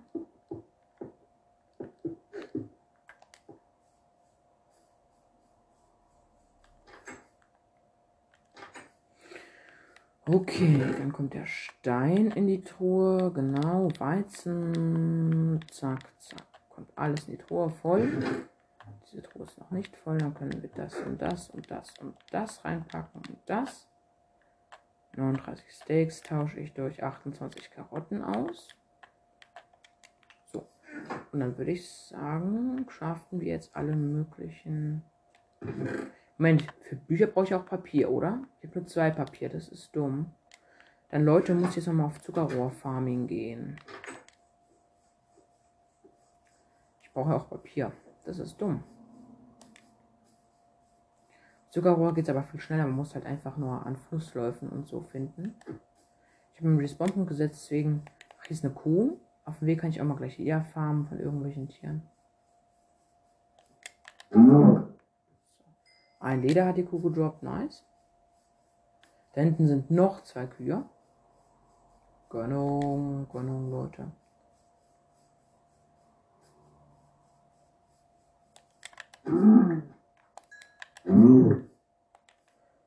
Okay, 10.29 10.77
dann 10.97 11.13
kommt 11.13 11.33
der 11.33 11.45
Stein 11.45 12.31
in 12.31 12.47
die 12.47 12.61
Truhe. 12.61 13.31
Genau, 13.31 13.87
Weizen. 13.97 15.63
Zack, 15.71 16.01
zack. 16.19 16.45
Kommt 16.67 16.91
alles 16.97 17.29
in 17.29 17.37
die 17.37 17.43
Truhe 17.43 17.69
voll. 17.69 18.21
Diese 19.05 19.21
Truhe 19.21 19.45
ist 19.45 19.57
noch 19.57 19.71
nicht 19.71 19.95
voll. 19.95 20.17
Dann 20.17 20.33
können 20.33 20.61
wir 20.61 20.69
das 20.75 20.99
und 20.99 21.21
das 21.21 21.49
und 21.51 21.71
das 21.71 21.93
und 22.01 22.17
das 22.29 22.65
reinpacken 22.65 23.21
und 23.25 23.39
das. 23.45 23.87
39 25.15 25.65
Steaks 25.71 26.21
tausche 26.21 26.59
ich 26.59 26.73
durch 26.73 27.01
28 27.01 27.71
Karotten 27.71 28.21
aus. 28.21 28.75
So. 30.51 30.67
Und 31.31 31.39
dann 31.39 31.57
würde 31.57 31.71
ich 31.71 31.89
sagen, 31.89 32.85
craften 32.85 33.39
wir 33.39 33.47
jetzt 33.47 33.73
alle 33.73 33.95
möglichen. 33.95 35.03
Moment, 36.37 36.67
für 36.81 36.95
Bücher 36.95 37.27
brauche 37.27 37.45
ich 37.45 37.55
auch 37.55 37.65
Papier, 37.65 38.11
oder? 38.11 38.43
Ich 38.59 38.69
habe 38.69 38.79
nur 38.79 38.87
zwei 38.87 39.09
Papier, 39.09 39.49
das 39.49 39.69
ist 39.69 39.95
dumm. 39.95 40.31
Dann, 41.09 41.25
Leute, 41.25 41.55
muss 41.55 41.69
ich 41.69 41.77
jetzt 41.77 41.87
nochmal 41.87 42.07
auf 42.07 42.21
Zuckerrohrfarming 42.21 43.27
gehen. 43.27 43.79
Ich 47.01 47.11
brauche 47.11 47.33
auch 47.33 47.49
Papier. 47.49 47.91
Das 48.25 48.39
ist 48.39 48.61
dumm. 48.61 48.83
Zuckerrohr 51.69 52.13
geht 52.13 52.25
es 52.25 52.29
aber 52.29 52.43
viel 52.43 52.59
schneller. 52.59 52.83
Man 52.83 52.95
muss 52.97 53.15
halt 53.15 53.25
einfach 53.25 53.57
nur 53.57 53.85
an 53.85 53.95
Flussläufen 53.95 54.69
und 54.69 54.87
so 54.87 55.01
finden. 55.01 55.55
Ich 56.53 56.59
habe 56.59 56.69
einen 56.69 56.79
Respawn-Punkt 56.79 57.29
gesetzt, 57.29 57.63
deswegen. 57.63 58.03
Hier 58.43 58.51
ist 58.51 58.65
eine 58.65 58.73
Kuh. 58.73 59.17
Auf 59.45 59.59
dem 59.59 59.67
Weg 59.67 59.79
kann 59.79 59.89
ich 59.89 60.01
auch 60.01 60.05
mal 60.05 60.15
gleich 60.15 60.39
eher 60.39 60.65
farmen 60.73 61.07
von 61.07 61.19
irgendwelchen 61.19 61.69
Tieren. 61.69 62.01
Ein 66.19 66.41
Leder 66.41 66.65
hat 66.65 66.77
die 66.77 66.85
Kuh 66.85 66.99
gedroppt, 66.99 67.43
nice. 67.43 67.85
Da 69.33 69.41
hinten 69.41 69.67
sind 69.67 69.91
noch 69.91 70.23
zwei 70.23 70.47
Kühe. 70.47 70.83
Gönnung, 72.29 73.27
Gönnung, 73.31 73.69
Leute. 73.69 74.11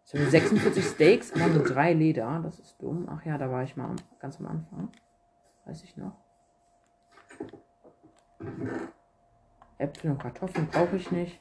So, 0.04 0.18
46 0.18 0.84
Steaks, 0.84 1.32
aber 1.32 1.46
nur 1.46 1.62
drei 1.62 1.92
Leder. 1.92 2.40
Das 2.42 2.58
ist 2.58 2.82
dumm. 2.82 3.08
Ach 3.08 3.24
ja, 3.24 3.38
da 3.38 3.48
war 3.48 3.62
ich 3.62 3.76
mal 3.76 3.94
ganz 4.18 4.40
am 4.40 4.46
Anfang. 4.46 4.90
Weiß 5.66 5.84
ich 5.84 5.96
noch. 5.96 6.16
Äpfel 9.78 10.10
und 10.10 10.18
Kartoffeln 10.18 10.66
brauche 10.66 10.96
ich 10.96 11.12
nicht. 11.12 11.40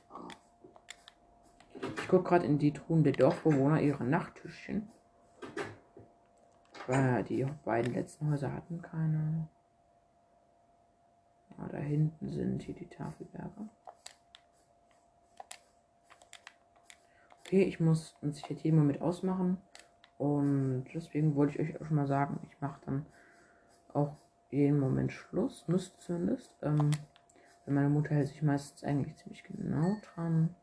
Ich 1.82 2.08
gucke 2.08 2.30
gerade 2.30 2.46
in 2.46 2.58
die 2.58 2.72
Truhen 2.74 3.04
der 3.04 3.14
Dorfbewohner 3.14 3.82
ihre 3.82 4.04
Nachttischchen. 4.04 4.90
Weil 6.88 7.24
die 7.24 7.46
beiden 7.66 7.94
letzten 7.94 8.32
Häuser 8.32 8.52
hatten 8.52 8.82
keine. 8.82 9.48
Ja, 11.58 11.68
da 11.68 11.78
hinten 11.78 12.30
sind 12.30 12.64
hier 12.64 12.76
die 12.76 12.88
Tafelberge. 12.88 13.70
Okay, 17.42 17.64
ich 17.64 17.80
muss 17.80 18.16
uns 18.22 18.38
Sicherheit 18.38 18.64
jeden 18.64 18.78
Moment 18.78 19.02
ausmachen. 19.02 19.58
Und 20.18 20.86
deswegen 20.94 21.36
wollte 21.36 21.54
ich 21.54 21.60
euch 21.60 21.82
auch 21.82 21.86
schon 21.86 21.96
mal 21.96 22.08
sagen, 22.08 22.40
ich 22.50 22.60
mache 22.60 22.82
dann 22.86 23.06
auch 23.94 24.16
jeden 24.52 24.80
Moment 24.80 25.12
Schluss. 25.12 25.68
Müsste 25.68 25.98
zumindest. 26.00 26.54
Ähm, 26.62 26.92
meine 27.66 27.90
Mutter 27.90 28.16
hält 28.16 28.28
sich 28.28 28.42
meistens 28.42 28.84
eigentlich 28.84 29.16
ziemlich 29.18 29.44
genau 29.44 29.96
dran. 30.14 30.56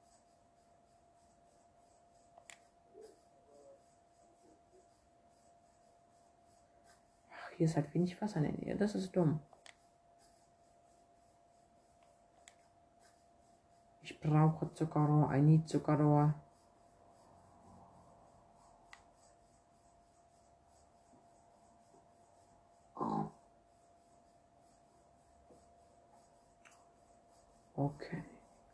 Hier 7.56 7.66
ist 7.66 7.76
halt 7.76 7.92
wenig 7.94 8.20
Wasser 8.20 8.38
in 8.38 8.44
der 8.44 8.52
Nähe. 8.52 8.76
Das 8.76 8.94
ist 8.94 9.14
dumm. 9.16 9.40
Ich 14.02 14.20
brauche 14.20 14.72
Zuckerrohr. 14.74 15.32
I 15.32 15.40
need 15.40 15.68
Zuckerrohr. 15.68 16.34
Okay. 27.76 28.24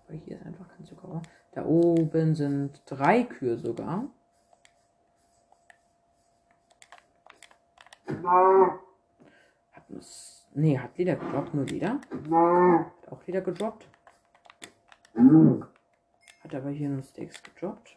Aber 0.06 0.16
hier 0.16 0.36
ist 0.36 0.46
einfach 0.46 0.68
kein 0.68 0.84
Zuckerrohr. 0.84 1.22
Da 1.52 1.64
oben 1.64 2.34
sind 2.34 2.82
drei 2.86 3.24
Kühe 3.24 3.58
sogar. 3.58 4.08
Hat 8.24 9.85
das. 9.88 10.48
Nee, 10.54 10.79
hat 10.79 10.96
Leder 10.98 11.16
gedroppt, 11.16 11.54
nur 11.54 11.64
Leder. 11.64 12.00
Hat 12.00 13.12
auch 13.12 13.27
Leder 13.27 13.40
gedroppt. 13.40 13.88
Hat 16.42 16.54
aber 16.54 16.70
hier 16.70 16.88
nur 16.88 17.02
Steaks 17.02 17.42
gedroppt. 17.42 17.96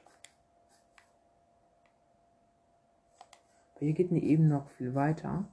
Aber 3.76 3.86
hier 3.86 3.94
geht 3.94 4.12
die 4.12 4.26
eben 4.30 4.48
noch 4.48 4.70
viel 4.72 4.96
weiter. 4.96 5.46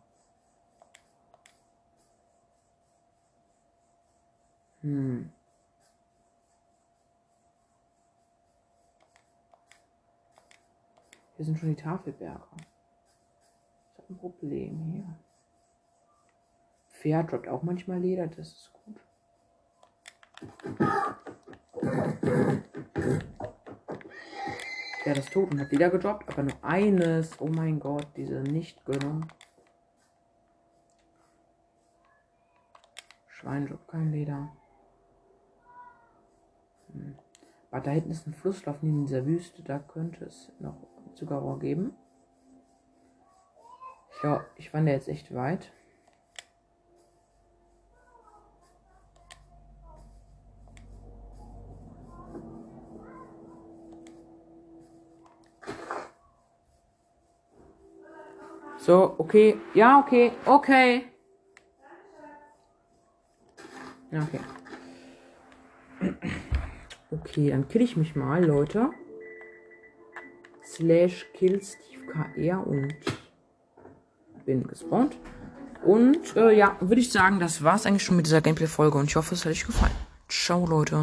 Hm. 4.83 5.33
Hier 11.37 11.45
sind 11.45 11.59
schon 11.59 11.71
die 11.71 11.83
Tafelberge. 11.83 12.47
Ein 14.13 14.19
Problem 14.19 14.79
hier. 14.93 15.19
Pferd 16.91 17.33
droppt 17.33 17.49
auch 17.49 17.63
manchmal 17.63 17.99
Leder, 17.99 18.27
das 18.27 18.49
ist 18.49 18.73
gut. 18.85 19.01
Ja, 25.07 25.15
das 25.15 25.31
tot 25.31 25.51
und 25.51 25.61
hat 25.61 25.73
Leder 25.73 25.89
gedroppt, 25.89 26.29
aber 26.29 26.43
nur 26.43 26.63
eines. 26.63 27.41
Oh 27.41 27.47
mein 27.47 27.81
Gott, 27.81 28.07
diese 28.17 28.43
Nicht-Gönnung. 28.43 29.27
Schweinjob, 33.29 33.89
kein 33.89 34.13
Leder. 34.13 34.53
Hm. 36.93 37.17
Aber 37.71 37.81
da 37.81 37.91
hinten 37.93 38.11
ist 38.11 38.27
ein 38.27 38.35
Flusslauf 38.35 38.83
neben 38.83 39.07
dieser 39.07 39.25
Wüste, 39.25 39.63
da 39.63 39.79
könnte 39.79 40.27
es 40.27 40.53
noch 40.61 40.77
Zuckerrohr 41.15 41.59
geben. 41.59 41.97
Ich 44.15 44.21
glaube, 44.21 44.47
ich 44.57 44.73
wandere 44.73 44.97
jetzt 44.97 45.09
echt 45.09 45.35
weit. 45.35 45.73
So, 58.79 59.15
okay. 59.19 59.57
Ja, 59.75 60.01
okay. 60.01 60.33
Okay. 60.45 61.05
Ja, 64.11 64.23
okay. 64.23 64.41
Okay, 67.11 67.51
dann 67.51 67.69
kill 67.69 67.83
ich 67.83 67.97
mich 67.97 68.17
mal, 68.17 68.45
Leute. 68.45 68.91
Slash 70.65 71.27
kill 71.33 71.63
Steve 71.63 72.07
KR 72.07 72.67
und 72.67 72.95
bin 74.45 74.67
gespawnt. 74.67 75.17
Und 75.85 76.37
äh, 76.37 76.57
ja, 76.57 76.77
würde 76.81 77.01
ich 77.01 77.11
sagen, 77.11 77.41
das 77.41 77.63
war's 77.63 77.87
eigentlich 77.87 78.05
schon 78.05 78.17
mit 78.17 78.27
dieser 78.27 78.41
Gameplay-Folge 78.41 78.99
und 78.99 79.07
ich 79.07 79.17
hoffe, 79.17 79.35
es 79.35 79.45
hat 79.45 79.53
euch 79.53 79.67
gefallen. 79.67 79.93
Ciao, 80.29 80.65
Leute. 80.67 81.03